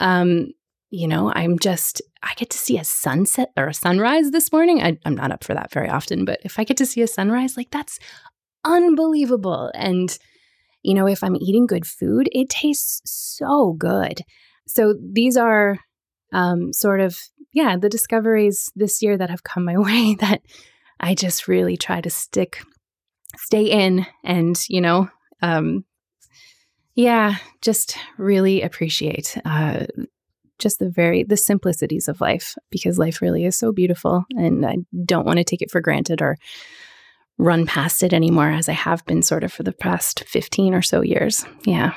um, 0.00 0.48
you 0.94 1.08
know, 1.08 1.32
I'm 1.34 1.58
just, 1.58 2.00
I 2.22 2.34
get 2.36 2.50
to 2.50 2.58
see 2.58 2.78
a 2.78 2.84
sunset 2.84 3.50
or 3.56 3.66
a 3.66 3.74
sunrise 3.74 4.30
this 4.30 4.52
morning. 4.52 4.80
I, 4.80 4.96
am 5.04 5.16
not 5.16 5.32
up 5.32 5.42
for 5.42 5.52
that 5.52 5.72
very 5.72 5.88
often, 5.88 6.24
but 6.24 6.38
if 6.44 6.56
I 6.56 6.62
get 6.62 6.76
to 6.76 6.86
see 6.86 7.02
a 7.02 7.08
sunrise, 7.08 7.56
like 7.56 7.72
that's 7.72 7.98
unbelievable. 8.64 9.72
And, 9.74 10.16
you 10.82 10.94
know, 10.94 11.08
if 11.08 11.24
I'm 11.24 11.34
eating 11.34 11.66
good 11.66 11.84
food, 11.84 12.28
it 12.30 12.48
tastes 12.48 13.00
so 13.04 13.74
good. 13.76 14.20
So 14.68 14.94
these 15.12 15.36
are 15.36 15.78
um, 16.32 16.72
sort 16.72 17.00
of, 17.00 17.18
yeah, 17.52 17.76
the 17.76 17.88
discoveries 17.88 18.70
this 18.76 19.02
year 19.02 19.18
that 19.18 19.30
have 19.30 19.42
come 19.42 19.64
my 19.64 19.76
way 19.78 20.14
that 20.20 20.42
I 21.00 21.16
just 21.16 21.48
really 21.48 21.76
try 21.76 22.02
to 22.02 22.10
stick, 22.10 22.62
stay 23.36 23.64
in 23.64 24.06
and, 24.22 24.56
you 24.68 24.80
know, 24.80 25.08
um, 25.42 25.84
yeah, 26.94 27.36
just 27.60 27.96
really 28.18 28.62
appreciate 28.62 29.36
uh, 29.44 29.86
just 30.58 30.78
the 30.78 30.90
very 30.90 31.24
the 31.24 31.36
simplicities 31.36 32.08
of 32.08 32.20
life 32.20 32.54
because 32.70 32.98
life 32.98 33.20
really 33.20 33.44
is 33.44 33.56
so 33.56 33.72
beautiful 33.72 34.24
and 34.36 34.64
I 34.64 34.76
don't 35.04 35.26
want 35.26 35.38
to 35.38 35.44
take 35.44 35.62
it 35.62 35.70
for 35.70 35.80
granted 35.80 36.22
or 36.22 36.36
run 37.38 37.66
past 37.66 38.02
it 38.02 38.12
anymore 38.12 38.50
as 38.50 38.68
I 38.68 38.72
have 38.72 39.04
been 39.06 39.22
sort 39.22 39.42
of 39.42 39.52
for 39.52 39.64
the 39.64 39.72
past 39.72 40.24
15 40.26 40.72
or 40.74 40.82
so 40.82 41.02
years. 41.02 41.44
Yeah. 41.64 41.94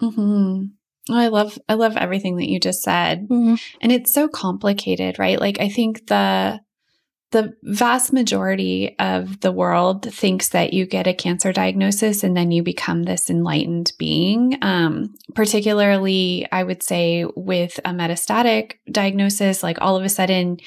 hmm 0.00 0.64
I 1.08 1.28
love 1.28 1.56
I 1.68 1.74
love 1.74 1.96
everything 1.96 2.36
that 2.36 2.48
you 2.48 2.58
just 2.58 2.82
said. 2.82 3.28
Mm-hmm. 3.28 3.54
And 3.80 3.92
it's 3.92 4.12
so 4.12 4.26
complicated, 4.26 5.20
right? 5.20 5.40
Like 5.40 5.60
I 5.60 5.68
think 5.68 6.08
the 6.08 6.60
the 7.32 7.56
vast 7.64 8.12
majority 8.12 8.94
of 8.98 9.40
the 9.40 9.50
world 9.50 10.12
thinks 10.12 10.50
that 10.50 10.72
you 10.72 10.86
get 10.86 11.08
a 11.08 11.14
cancer 11.14 11.52
diagnosis 11.52 12.22
and 12.22 12.36
then 12.36 12.52
you 12.52 12.62
become 12.62 13.02
this 13.02 13.28
enlightened 13.28 13.92
being. 13.98 14.58
Um, 14.62 15.14
particularly, 15.34 16.46
I 16.52 16.62
would 16.62 16.82
say 16.82 17.24
with 17.34 17.80
a 17.84 17.90
metastatic 17.90 18.74
diagnosis, 18.90 19.62
like 19.62 19.78
all 19.80 19.96
of 19.96 20.04
a 20.04 20.08
sudden 20.08 20.58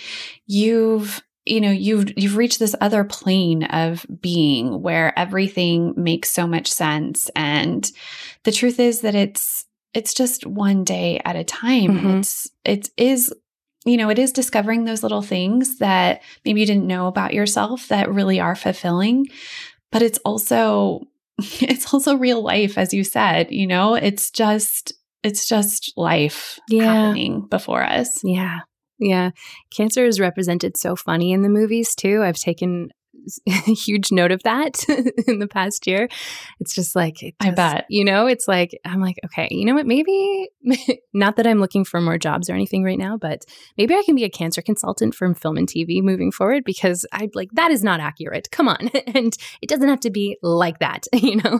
you've 0.47 1.21
you 1.45 1.61
know 1.61 1.71
you've 1.71 2.17
you've 2.17 2.37
reached 2.37 2.59
this 2.59 2.75
other 2.81 3.03
plane 3.03 3.63
of 3.63 4.05
being 4.21 4.81
where 4.81 5.17
everything 5.17 5.93
makes 5.95 6.29
so 6.29 6.45
much 6.45 6.67
sense 6.67 7.29
and 7.35 7.91
the 8.43 8.51
truth 8.51 8.79
is 8.79 9.01
that 9.01 9.15
it's 9.15 9.65
it's 9.93 10.13
just 10.13 10.45
one 10.45 10.83
day 10.83 11.19
at 11.25 11.35
a 11.35 11.43
time 11.43 11.91
mm-hmm. 11.91 12.17
it's 12.19 12.51
it 12.65 12.89
is 12.97 13.33
you 13.85 13.97
know, 13.97 14.09
it 14.09 14.19
is 14.19 14.31
discovering 14.31 14.85
those 14.85 15.03
little 15.03 15.21
things 15.21 15.77
that 15.77 16.21
maybe 16.45 16.59
you 16.59 16.65
didn't 16.65 16.87
know 16.87 17.07
about 17.07 17.33
yourself 17.33 17.87
that 17.87 18.11
really 18.11 18.39
are 18.39 18.55
fulfilling. 18.55 19.27
But 19.91 20.01
it's 20.01 20.19
also, 20.19 21.01
it's 21.37 21.93
also 21.93 22.15
real 22.15 22.41
life, 22.41 22.77
as 22.77 22.93
you 22.93 23.03
said, 23.03 23.51
you 23.51 23.67
know, 23.67 23.95
it's 23.95 24.31
just, 24.31 24.93
it's 25.23 25.47
just 25.47 25.93
life 25.97 26.59
yeah. 26.69 26.83
happening 26.83 27.47
before 27.49 27.83
us. 27.83 28.21
Yeah. 28.23 28.59
Yeah. 28.99 29.31
Cancer 29.75 30.05
is 30.05 30.19
represented 30.19 30.77
so 30.77 30.95
funny 30.95 31.31
in 31.31 31.41
the 31.41 31.49
movies 31.49 31.95
too. 31.95 32.21
I've 32.21 32.37
taken 32.37 32.89
huge 33.45 34.11
note 34.11 34.31
of 34.31 34.43
that 34.43 34.83
in 35.27 35.39
the 35.39 35.47
past 35.47 35.87
year. 35.87 36.07
It's 36.59 36.73
just 36.73 36.95
like, 36.95 37.21
it 37.21 37.35
just, 37.41 37.51
I 37.51 37.55
bet, 37.55 37.85
you 37.89 38.03
know, 38.05 38.27
it's 38.27 38.47
like, 38.47 38.77
I'm 38.85 39.01
like, 39.01 39.17
okay, 39.25 39.47
you 39.51 39.65
know 39.65 39.73
what? 39.73 39.85
Maybe 39.85 40.49
not 41.13 41.35
that 41.35 41.47
I'm 41.47 41.59
looking 41.59 41.83
for 41.83 42.01
more 42.01 42.17
jobs 42.17 42.49
or 42.49 42.53
anything 42.53 42.83
right 42.83 42.97
now, 42.97 43.17
but 43.17 43.45
maybe 43.77 43.95
I 43.95 44.03
can 44.03 44.15
be 44.15 44.23
a 44.23 44.29
cancer 44.29 44.61
consultant 44.61 45.15
from 45.15 45.35
film 45.35 45.57
and 45.57 45.67
TV 45.67 46.01
moving 46.01 46.31
forward 46.31 46.63
because 46.63 47.05
I 47.11 47.29
like 47.33 47.49
that 47.53 47.71
is 47.71 47.83
not 47.83 47.99
accurate. 47.99 48.49
Come 48.51 48.67
on. 48.67 48.89
and 49.13 49.35
it 49.61 49.69
doesn't 49.69 49.89
have 49.89 50.01
to 50.01 50.09
be 50.09 50.37
like 50.41 50.79
that, 50.79 51.05
you 51.13 51.37
know? 51.37 51.59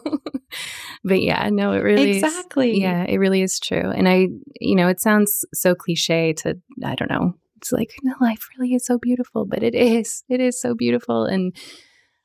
but 1.04 1.22
yeah, 1.22 1.50
no, 1.52 1.74
it 1.74 1.80
really 1.80 2.18
Exactly. 2.18 2.72
Is, 2.74 2.80
yeah, 2.80 3.04
it 3.08 3.18
really 3.18 3.42
is 3.42 3.60
true. 3.60 3.92
And 3.92 4.08
I, 4.08 4.28
you 4.60 4.76
know, 4.76 4.88
it 4.88 5.00
sounds 5.00 5.46
so 5.54 5.76
cliche 5.76 6.34
to, 6.34 6.58
I 6.84 6.96
don't 6.96 7.10
know, 7.10 7.36
it's 7.60 7.72
like 7.74 7.92
no 8.04 8.14
life 8.22 8.48
really 8.58 8.74
is 8.74 8.86
so 8.86 8.98
beautiful 8.98 9.46
but 9.46 9.64
it 9.64 9.76
is 9.76 10.24
it 10.30 10.40
is 10.40 10.60
so 10.60 10.74
beautiful 10.74 11.26
and 11.26 11.54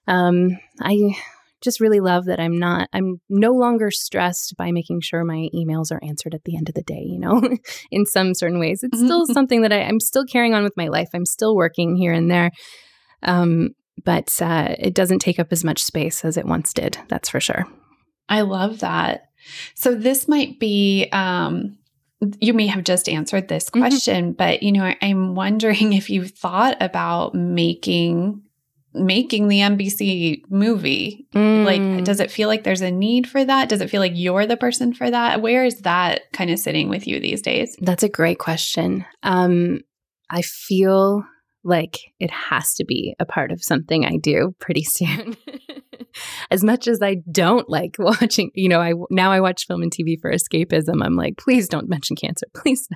um 0.07 0.51
i 0.81 0.97
just 1.61 1.81
really 1.81 1.99
love 1.99 2.27
that 2.27 2.39
i'm 2.39 2.57
not 2.57 2.89
i'm 2.93 3.21
no 3.29 3.51
longer 3.53 3.91
stressed 3.91 4.55
by 4.57 4.71
making 4.71 5.01
sure 5.01 5.25
my 5.25 5.49
emails 5.53 5.91
are 5.91 6.01
answered 6.05 6.35
at 6.35 6.45
the 6.45 6.57
end 6.57 6.69
of 6.69 6.75
the 6.77 6.83
day 6.83 7.03
you 7.05 7.19
know 7.19 7.43
in 7.91 8.07
some 8.07 8.35
certain 8.35 8.61
ways. 8.61 8.81
It's 8.83 8.99
still 8.99 9.27
something 9.33 9.63
that 9.63 9.73
I, 9.73 9.81
i'm 9.83 10.01
still 10.01 10.25
carrying 10.25 10.55
on 10.55 10.63
with 10.63 10.77
my 10.77 10.89
life. 10.89 11.09
I'm 11.15 11.27
still 11.27 11.57
working 11.57 11.97
here 11.97 12.13
and 12.13 12.31
there 12.31 12.51
um 13.23 13.71
but 14.05 14.43
uh, 14.43 14.75
it 14.79 14.93
doesn't 14.93 15.21
take 15.21 15.39
up 15.39 15.53
as 15.53 15.65
much 15.65 15.83
space 15.83 16.25
as 16.25 16.37
it 16.37 16.47
once 16.47 16.73
did 16.75 16.99
that's 17.09 17.29
for 17.29 17.41
sure. 17.41 17.67
I 18.29 18.41
love 18.41 18.81
that. 18.81 19.29
So 19.75 19.95
this 19.95 20.29
might 20.29 20.59
be 20.61 21.09
um 21.13 21.79
you 22.41 22.55
may 22.55 22.67
have 22.67 22.85
just 22.85 23.09
answered 23.09 23.49
this 23.49 23.65
mm-hmm. 23.67 23.81
question, 23.81 24.25
mm-hmm. 24.25 24.33
but 24.33 24.63
you 24.63 24.73
know, 24.73 24.93
I'm 25.01 25.35
wondering 25.35 25.93
if 25.95 26.11
you've 26.11 26.33
thought 26.33 26.77
about 26.81 27.35
making 27.35 28.43
making 28.95 29.49
the 29.49 29.59
MBC 29.59 30.43
movie. 30.49 31.27
Mm. 31.35 31.65
Like 31.65 32.05
does 32.05 32.21
it 32.21 32.31
feel 32.31 32.49
like 32.49 32.63
there's 32.63 32.81
a 32.81 32.93
need 32.93 33.29
for 33.29 33.45
that? 33.45 33.69
Does 33.69 33.81
it 33.81 33.91
feel 33.91 34.01
like 34.01 34.13
you're 34.15 34.47
the 34.47 34.57
person 34.57 34.95
for 34.95 35.11
that? 35.11 35.43
Where 35.43 35.65
is 35.65 35.81
that 35.81 36.33
kind 36.33 36.49
of 36.51 36.61
sitting 36.61 36.89
with 36.89 37.07
you 37.07 37.19
these 37.19 37.43
days? 37.43 37.77
That's 37.81 38.05
a 38.05 38.09
great 38.09 38.39
question. 38.39 39.05
Um 39.25 39.81
I 40.31 40.43
feel 40.43 41.25
like 41.65 41.99
it 42.21 42.31
has 42.31 42.75
to 42.75 42.85
be 42.85 43.17
a 43.19 43.25
part 43.25 43.51
of 43.51 43.65
something 43.65 44.05
I 44.05 44.17
do 44.17 44.55
pretty 44.61 44.85
soon. 44.85 45.37
as 46.51 46.65
much 46.65 46.89
as 46.89 47.01
I 47.03 47.17
don't 47.31 47.69
like 47.69 47.97
watching, 47.99 48.51
you 48.55 48.69
know, 48.69 48.81
I 48.81 48.93
now 49.11 49.33
I 49.33 49.41
watch 49.41 49.67
film 49.67 49.83
and 49.83 49.93
TV 49.93 50.21
for 50.21 50.33
escapism. 50.33 51.05
I'm 51.05 51.17
like, 51.17 51.37
please 51.37 51.69
don't 51.69 51.89
mention 51.89 52.17
cancer, 52.17 52.47
please. 52.55 52.89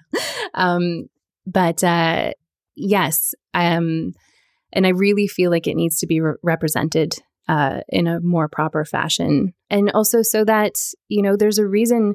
um, 0.55 1.09
but 1.47 1.83
uh, 1.83 2.33
yes, 2.77 3.35
um, 3.55 4.13
and 4.73 4.87
I 4.87 4.91
really 4.91 5.27
feel 5.27 5.51
like 5.51 5.67
it 5.67 5.77
needs 5.77 5.99
to 6.01 6.07
be 6.07 6.21
re- 6.21 6.35
represented 6.43 7.15
uh, 7.49 7.81
in 7.89 8.07
a 8.07 8.21
more 8.21 8.49
proper 8.49 8.85
fashion, 8.85 9.55
and 9.71 9.91
also 9.93 10.23
so 10.23 10.45
that 10.45 10.75
you 11.09 11.23
know, 11.23 11.37
there's 11.37 11.59
a 11.59 11.67
reason 11.67 12.15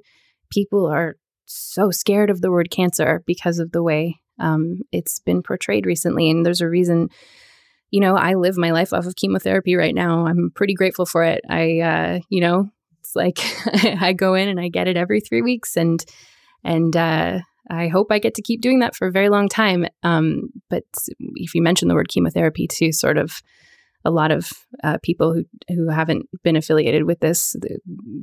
people 0.51 0.85
are 0.85 1.15
so 1.45 1.91
scared 1.91 2.29
of 2.29 2.41
the 2.41 2.51
word 2.51 2.69
cancer 2.71 3.23
because 3.25 3.59
of 3.59 3.71
the 3.71 3.83
way 3.83 4.19
um, 4.39 4.81
it's 4.91 5.19
been 5.19 5.41
portrayed 5.43 5.85
recently. 5.85 6.29
And 6.29 6.45
there's 6.45 6.61
a 6.61 6.69
reason, 6.69 7.09
you 7.93 7.99
know, 7.99 8.15
I 8.15 8.33
live 8.33 8.57
my 8.57 8.71
life 8.71 8.91
off 8.91 9.05
of 9.05 9.15
chemotherapy 9.15 9.75
right 9.75 9.93
now. 9.93 10.25
I'm 10.25 10.49
pretty 10.55 10.73
grateful 10.73 11.05
for 11.05 11.23
it. 11.23 11.41
I, 11.47 11.79
uh, 11.79 12.19
you 12.27 12.41
know, 12.41 12.71
it's 12.99 13.15
like 13.15 13.37
I 14.01 14.13
go 14.13 14.33
in 14.33 14.49
and 14.49 14.59
I 14.59 14.69
get 14.69 14.87
it 14.87 14.97
every 14.97 15.19
three 15.19 15.43
weeks, 15.43 15.77
and 15.77 16.03
and 16.63 16.97
uh, 16.97 17.41
I 17.69 17.89
hope 17.89 18.07
I 18.09 18.17
get 18.17 18.33
to 18.33 18.41
keep 18.41 18.61
doing 18.61 18.79
that 18.79 18.95
for 18.95 19.07
a 19.07 19.11
very 19.11 19.29
long 19.29 19.47
time. 19.47 19.85
Um, 20.01 20.49
but 20.71 20.85
if 21.35 21.53
you 21.53 21.61
mention 21.61 21.87
the 21.87 21.93
word 21.93 22.07
chemotherapy 22.09 22.67
too, 22.67 22.91
sort 22.91 23.19
of 23.19 23.43
a 24.03 24.09
lot 24.09 24.31
of 24.31 24.49
uh, 24.83 24.97
people 25.03 25.31
who 25.31 25.43
who 25.67 25.87
haven't 25.89 26.25
been 26.43 26.55
affiliated 26.55 27.03
with 27.03 27.19
this, 27.19 27.55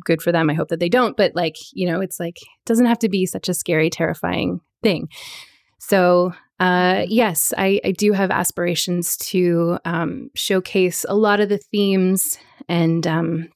good 0.04 0.20
for 0.20 0.33
them. 0.33 0.50
I 0.50 0.54
hope 0.54 0.70
that 0.70 0.80
they 0.80 0.88
don't. 0.88 1.16
But 1.16 1.37
like 1.37 1.54
you 1.74 1.87
know, 1.87 2.00
it's 2.00 2.18
like 2.18 2.42
it 2.42 2.66
doesn't 2.66 2.87
have 2.87 2.98
to 2.98 3.09
be 3.09 3.24
such 3.24 3.48
a 3.48 3.54
scary, 3.54 3.88
terrifying 3.88 4.62
thing. 4.83 5.11
So 5.78 6.33
uh, 6.60 7.06
yes, 7.08 7.54
I, 7.56 7.80
I, 7.82 7.92
do 7.92 8.12
have 8.12 8.30
aspirations 8.30 9.16
to 9.16 9.78
um, 9.86 10.30
showcase 10.34 11.06
a 11.08 11.14
lot 11.14 11.40
of 11.40 11.48
the 11.48 11.56
themes 11.56 12.36
and 12.68 13.06
um, 13.06 13.48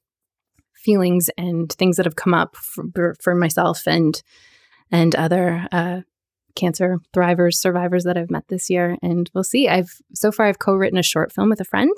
feelings 0.73 1.29
and 1.37 1.71
things 1.71 1.97
that 1.97 2.07
have 2.07 2.15
come 2.15 2.33
up 2.33 2.55
for, 2.55 3.15
for 3.21 3.35
myself 3.35 3.83
and 3.85 4.21
and 4.91 5.15
other 5.15 5.67
uh, 5.71 6.01
cancer 6.55 6.97
thrivers, 7.15 7.55
survivors 7.55 8.05
that 8.05 8.17
I've 8.17 8.31
met 8.31 8.47
this 8.47 8.71
year. 8.71 8.97
And 9.03 9.29
we'll 9.35 9.43
see. 9.43 9.67
I've 9.67 10.01
so 10.15 10.31
far 10.31 10.47
I've 10.47 10.59
co-written 10.59 10.97
a 10.97 11.03
short 11.03 11.31
film 11.31 11.49
with 11.49 11.61
a 11.61 11.65
friend. 11.65 11.95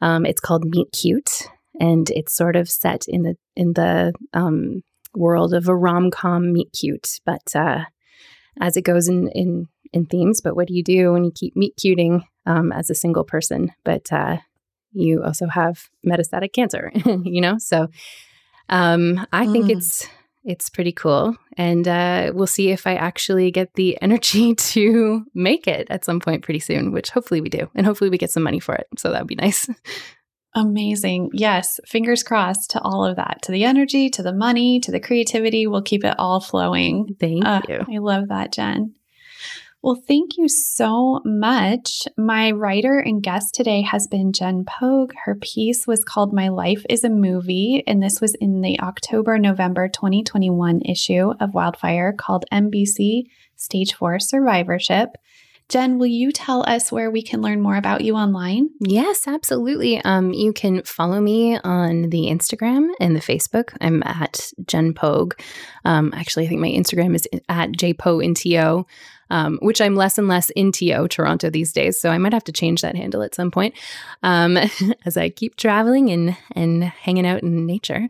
Um, 0.00 0.24
it's 0.24 0.40
called 0.40 0.64
Meet 0.64 0.92
Cute, 0.92 1.48
and 1.78 2.08
it's 2.10 2.34
sort 2.34 2.56
of 2.56 2.70
set 2.70 3.04
in 3.08 3.24
the 3.24 3.36
in 3.56 3.74
the 3.74 4.14
um, 4.32 4.80
world 5.14 5.52
of 5.52 5.68
a 5.68 5.76
rom 5.76 6.10
com 6.10 6.50
Meet 6.50 6.72
Cute, 6.72 7.20
but 7.26 7.54
uh, 7.54 7.84
as 8.58 8.78
it 8.78 8.82
goes 8.82 9.06
in 9.06 9.28
in 9.28 9.68
in 9.92 10.06
themes. 10.06 10.40
But 10.40 10.56
what 10.56 10.68
do 10.68 10.74
you 10.74 10.82
do 10.82 11.12
when 11.12 11.24
you 11.24 11.32
keep 11.34 11.56
meet 11.56 11.76
cuting 11.76 12.24
um, 12.46 12.72
as 12.72 12.90
a 12.90 12.94
single 12.94 13.24
person? 13.24 13.72
But 13.84 14.12
uh, 14.12 14.38
you 14.92 15.22
also 15.22 15.46
have 15.48 15.88
metastatic 16.06 16.52
cancer, 16.52 16.90
you 17.04 17.40
know. 17.40 17.58
So 17.58 17.88
um, 18.68 19.26
I 19.32 19.46
think 19.46 19.66
mm. 19.66 19.76
it's 19.76 20.08
it's 20.44 20.68
pretty 20.68 20.92
cool. 20.92 21.34
And 21.56 21.88
uh, 21.88 22.32
we'll 22.34 22.46
see 22.46 22.70
if 22.70 22.86
I 22.86 22.94
actually 22.94 23.50
get 23.50 23.74
the 23.74 23.98
energy 24.02 24.54
to 24.54 25.24
make 25.34 25.66
it 25.66 25.86
at 25.90 26.04
some 26.04 26.20
point 26.20 26.44
pretty 26.44 26.60
soon, 26.60 26.92
which 26.92 27.10
hopefully 27.10 27.40
we 27.40 27.48
do. 27.48 27.70
And 27.74 27.86
hopefully 27.86 28.10
we 28.10 28.18
get 28.18 28.30
some 28.30 28.42
money 28.42 28.60
for 28.60 28.74
it. 28.74 28.86
So 28.98 29.10
that 29.10 29.20
would 29.20 29.28
be 29.28 29.34
nice. 29.34 29.68
Amazing. 30.56 31.30
Yes. 31.32 31.80
Fingers 31.84 32.22
crossed 32.22 32.70
to 32.72 32.80
all 32.80 33.04
of 33.04 33.16
that, 33.16 33.40
to 33.42 33.52
the 33.52 33.64
energy, 33.64 34.08
to 34.10 34.22
the 34.22 34.32
money, 34.32 34.78
to 34.80 34.92
the 34.92 35.00
creativity. 35.00 35.66
We'll 35.66 35.82
keep 35.82 36.04
it 36.04 36.14
all 36.16 36.40
flowing. 36.40 37.16
Thank 37.18 37.44
uh, 37.44 37.62
you. 37.68 37.80
I 37.92 37.98
love 37.98 38.28
that, 38.28 38.52
Jen. 38.52 38.94
Well, 39.84 40.02
thank 40.08 40.38
you 40.38 40.48
so 40.48 41.20
much. 41.26 42.08
My 42.16 42.52
writer 42.52 43.00
and 43.00 43.22
guest 43.22 43.54
today 43.54 43.82
has 43.82 44.06
been 44.06 44.32
Jen 44.32 44.64
Pogue. 44.64 45.12
Her 45.26 45.34
piece 45.34 45.86
was 45.86 46.02
called 46.02 46.32
My 46.32 46.48
Life 46.48 46.86
is 46.88 47.04
a 47.04 47.10
Movie, 47.10 47.84
and 47.86 48.02
this 48.02 48.18
was 48.18 48.34
in 48.36 48.62
the 48.62 48.80
October 48.80 49.38
November 49.38 49.90
2021 49.90 50.80
issue 50.86 51.34
of 51.38 51.52
Wildfire 51.52 52.14
called 52.14 52.46
MBC 52.50 53.24
Stage 53.56 53.92
4 53.92 54.20
Survivorship. 54.20 55.18
Jen, 55.68 55.98
will 55.98 56.06
you 56.06 56.32
tell 56.32 56.62
us 56.68 56.90
where 56.90 57.10
we 57.10 57.22
can 57.22 57.40
learn 57.40 57.60
more 57.60 57.76
about 57.76 58.02
you 58.02 58.14
online? 58.14 58.68
Yes, 58.80 59.26
absolutely. 59.26 60.02
Um, 60.04 60.32
you 60.32 60.52
can 60.52 60.82
follow 60.82 61.20
me 61.20 61.58
on 61.58 62.10
the 62.10 62.26
Instagram 62.26 62.88
and 63.00 63.16
the 63.16 63.20
Facebook. 63.20 63.76
I'm 63.80 64.02
at 64.04 64.50
Jen 64.66 64.94
Pogue. 64.94 65.34
Um, 65.84 66.12
actually, 66.14 66.44
I 66.44 66.48
think 66.48 66.60
my 66.60 66.68
Instagram 66.68 67.14
is 67.14 67.26
at 67.48 67.72
jpointo 67.72 68.84
um, 69.30 69.58
which 69.62 69.80
I'm 69.80 69.96
less 69.96 70.18
and 70.18 70.28
less 70.28 70.50
into 70.50 71.08
Toronto 71.08 71.50
these 71.50 71.72
days. 71.72 72.00
So 72.00 72.10
I 72.10 72.18
might 72.18 72.32
have 72.32 72.44
to 72.44 72.52
change 72.52 72.82
that 72.82 72.96
handle 72.96 73.22
at 73.22 73.34
some 73.34 73.50
point 73.50 73.74
um, 74.22 74.56
as 75.06 75.16
I 75.16 75.30
keep 75.30 75.56
traveling 75.56 76.10
and, 76.10 76.36
and 76.52 76.84
hanging 76.84 77.26
out 77.26 77.42
in 77.42 77.66
nature. 77.66 78.08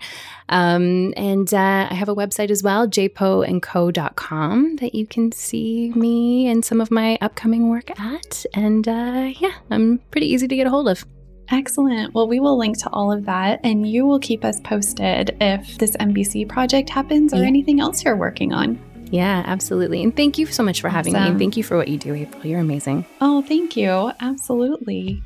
Um, 0.48 1.14
and 1.16 1.53
uh, 1.53 1.88
I 1.90 1.94
have 1.94 2.09
a 2.09 2.14
website 2.14 2.50
as 2.50 2.62
well, 2.62 2.87
jpoandco.com, 2.87 4.77
that 4.77 4.94
you 4.94 5.07
can 5.07 5.33
see 5.33 5.92
me 5.94 6.48
and 6.48 6.64
some 6.64 6.81
of 6.81 6.90
my 6.90 7.18
upcoming 7.20 7.68
work 7.68 7.90
at. 7.98 8.44
And 8.55 8.87
uh, 8.87 9.33
yeah, 9.38 9.55
I'm 9.70 9.98
pretty 10.11 10.27
easy 10.27 10.48
to 10.48 10.57
get 10.57 10.66
a 10.66 10.70
hold 10.70 10.88
of. 10.88 11.05
Excellent. 11.50 12.14
Well, 12.14 12.27
we 12.27 12.40
will 12.40 12.57
link 12.57 12.79
to 12.79 12.90
all 12.90 13.12
of 13.12 13.27
that 13.27 13.61
and 13.62 13.88
you 13.88 14.07
will 14.07 14.18
keep 14.18 14.44
us 14.44 14.61
posted 14.61 15.37
if 15.40 15.77
this 15.79 15.96
MBC 15.98 16.48
project 16.48 16.88
happens 16.88 17.35
or 17.35 17.38
yeah. 17.38 17.46
anything 17.46 17.81
else 17.81 18.05
you're 18.05 18.16
working 18.16 18.53
on. 18.53 18.79
Yeah, 19.11 19.43
absolutely. 19.47 20.03
And 20.03 20.17
thank 20.17 20.38
you 20.38 20.47
so 20.47 20.62
much 20.62 20.81
for 20.81 20.88
having 20.88 21.14
awesome. 21.14 21.35
me. 21.35 21.38
Thank 21.38 21.57
you 21.57 21.62
for 21.64 21.77
what 21.77 21.88
you 21.88 21.99
do, 21.99 22.14
April. 22.14 22.47
You're 22.47 22.61
amazing. 22.61 23.07
Oh, 23.21 23.43
thank 23.43 23.77
you. 23.77 24.12
Absolutely. 24.21 25.23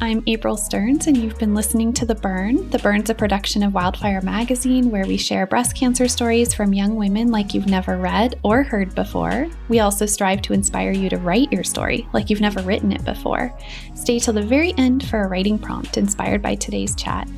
I'm 0.00 0.22
April 0.28 0.56
Stearns, 0.56 1.08
and 1.08 1.16
you've 1.16 1.38
been 1.38 1.54
listening 1.54 1.92
to 1.94 2.06
The 2.06 2.14
Burn. 2.14 2.70
The 2.70 2.78
Burn's 2.78 3.10
a 3.10 3.14
production 3.14 3.64
of 3.64 3.74
Wildfire 3.74 4.20
Magazine, 4.20 4.90
where 4.90 5.06
we 5.06 5.16
share 5.16 5.46
breast 5.46 5.74
cancer 5.74 6.06
stories 6.06 6.54
from 6.54 6.72
young 6.72 6.94
women 6.94 7.32
like 7.32 7.52
you've 7.52 7.66
never 7.66 7.96
read 7.96 8.38
or 8.44 8.62
heard 8.62 8.94
before. 8.94 9.48
We 9.68 9.80
also 9.80 10.06
strive 10.06 10.42
to 10.42 10.52
inspire 10.52 10.92
you 10.92 11.08
to 11.08 11.16
write 11.16 11.52
your 11.52 11.64
story 11.64 12.06
like 12.12 12.30
you've 12.30 12.40
never 12.40 12.62
written 12.62 12.92
it 12.92 13.04
before. 13.04 13.52
Stay 13.94 14.20
till 14.20 14.34
the 14.34 14.42
very 14.42 14.72
end 14.78 15.08
for 15.08 15.22
a 15.22 15.28
writing 15.28 15.58
prompt 15.58 15.96
inspired 15.96 16.42
by 16.42 16.54
today's 16.54 16.94
chat. 16.94 17.28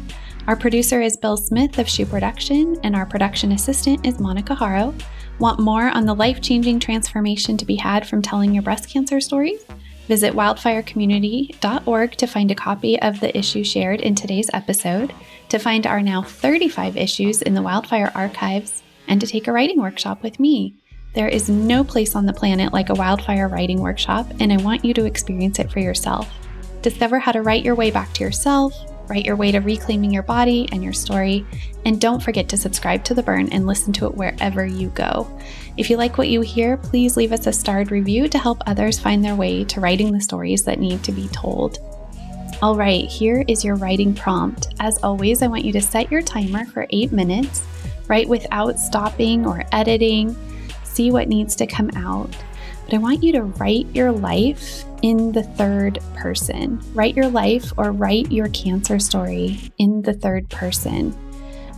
Our 0.46 0.56
producer 0.56 1.00
is 1.00 1.16
Bill 1.16 1.38
Smith 1.38 1.78
of 1.78 1.88
Shoe 1.88 2.06
Production, 2.06 2.76
and 2.82 2.94
our 2.94 3.06
production 3.06 3.52
assistant 3.52 4.06
is 4.06 4.18
Monica 4.18 4.54
Haro. 4.54 4.94
Want 5.40 5.58
more 5.58 5.88
on 5.88 6.04
the 6.04 6.14
life 6.14 6.42
changing 6.42 6.80
transformation 6.80 7.56
to 7.56 7.64
be 7.64 7.76
had 7.76 8.06
from 8.06 8.20
telling 8.20 8.52
your 8.52 8.62
breast 8.62 8.90
cancer 8.90 9.22
stories? 9.22 9.64
Visit 10.06 10.34
wildfirecommunity.org 10.34 12.12
to 12.12 12.26
find 12.26 12.50
a 12.50 12.54
copy 12.54 13.00
of 13.00 13.20
the 13.20 13.34
issue 13.34 13.64
shared 13.64 14.02
in 14.02 14.14
today's 14.14 14.50
episode, 14.52 15.14
to 15.48 15.58
find 15.58 15.86
our 15.86 16.02
now 16.02 16.20
35 16.20 16.98
issues 16.98 17.40
in 17.40 17.54
the 17.54 17.62
Wildfire 17.62 18.12
archives, 18.14 18.82
and 19.08 19.18
to 19.18 19.26
take 19.26 19.48
a 19.48 19.52
writing 19.52 19.80
workshop 19.80 20.22
with 20.22 20.38
me. 20.38 20.74
There 21.14 21.28
is 21.28 21.48
no 21.48 21.84
place 21.84 22.14
on 22.14 22.26
the 22.26 22.34
planet 22.34 22.74
like 22.74 22.90
a 22.90 22.94
wildfire 22.94 23.48
writing 23.48 23.80
workshop, 23.80 24.26
and 24.40 24.52
I 24.52 24.58
want 24.58 24.84
you 24.84 24.92
to 24.92 25.06
experience 25.06 25.58
it 25.58 25.72
for 25.72 25.80
yourself. 25.80 26.30
Discover 26.82 27.18
how 27.18 27.32
to 27.32 27.40
write 27.40 27.64
your 27.64 27.74
way 27.74 27.90
back 27.90 28.12
to 28.12 28.24
yourself, 28.24 28.74
write 29.10 29.26
your 29.26 29.36
way 29.36 29.50
to 29.52 29.58
reclaiming 29.58 30.12
your 30.12 30.22
body 30.22 30.68
and 30.72 30.82
your 30.82 30.92
story, 30.92 31.44
and 31.84 32.00
don't 32.00 32.22
forget 32.22 32.48
to 32.48 32.56
subscribe 32.56 33.04
to 33.04 33.14
The 33.14 33.22
Burn 33.22 33.48
and 33.50 33.66
listen 33.66 33.92
to 33.94 34.06
it 34.06 34.14
wherever 34.14 34.64
you 34.64 34.88
go. 34.90 35.28
If 35.76 35.90
you 35.90 35.96
like 35.96 36.16
what 36.16 36.28
you 36.28 36.40
hear, 36.40 36.76
please 36.76 37.16
leave 37.16 37.32
us 37.32 37.46
a 37.46 37.52
starred 37.52 37.90
review 37.90 38.28
to 38.28 38.38
help 38.38 38.62
others 38.66 38.98
find 38.98 39.24
their 39.24 39.34
way 39.34 39.64
to 39.64 39.80
writing 39.80 40.12
the 40.12 40.20
stories 40.20 40.62
that 40.64 40.78
need 40.78 41.02
to 41.02 41.12
be 41.12 41.28
told. 41.28 41.78
All 42.62 42.76
right, 42.76 43.04
here 43.04 43.44
is 43.48 43.64
your 43.64 43.74
writing 43.74 44.14
prompt. 44.14 44.74
As 44.80 44.98
always, 45.02 45.42
I 45.42 45.48
want 45.48 45.64
you 45.64 45.72
to 45.72 45.80
set 45.80 46.10
your 46.10 46.22
timer 46.22 46.64
for 46.66 46.86
eight 46.90 47.10
minutes, 47.10 47.64
write 48.06 48.28
without 48.28 48.78
stopping 48.78 49.46
or 49.46 49.64
editing, 49.72 50.36
see 50.84 51.10
what 51.10 51.28
needs 51.28 51.56
to 51.56 51.66
come 51.66 51.90
out 51.96 52.34
but 52.90 52.96
I 52.96 52.98
want 52.98 53.22
you 53.22 53.30
to 53.32 53.42
write 53.42 53.86
your 53.94 54.10
life 54.10 54.84
in 55.02 55.32
the 55.32 55.42
third 55.42 55.98
person. 56.14 56.80
Write 56.94 57.16
your 57.16 57.28
life 57.28 57.72
or 57.76 57.92
write 57.92 58.30
your 58.30 58.48
cancer 58.48 58.98
story 58.98 59.58
in 59.78 60.02
the 60.02 60.14
third 60.14 60.48
person. 60.48 61.12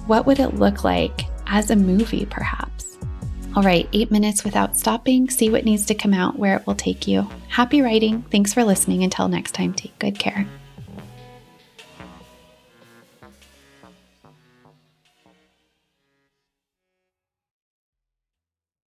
What 0.07 0.27
would 0.27 0.41
it 0.41 0.55
look 0.55 0.85
like 0.85 1.23
as 1.47 1.71
a 1.71 1.77
movie, 1.77 2.27
perhaps? 2.27 2.99
All 3.55 3.63
right, 3.63 3.89
eight 3.93 4.11
minutes 4.11 4.45
without 4.45 4.77
stopping. 4.77 5.29
See 5.29 5.51
what 5.51 5.65
needs 5.65 5.85
to 5.87 5.95
come 5.95 6.15
out, 6.15 6.39
where 6.39 6.57
it 6.57 6.67
will 6.67 6.75
take 6.75 7.07
you. 7.07 7.29
Happy 7.49 7.83
writing. 7.83 8.23
Thanks 8.31 8.55
for 8.55 8.65
listening. 8.65 9.05
Until 9.05 9.29
next 9.29 9.53
time, 9.53 9.75
take 9.75 9.99
good 9.99 10.19
care. 10.19 10.47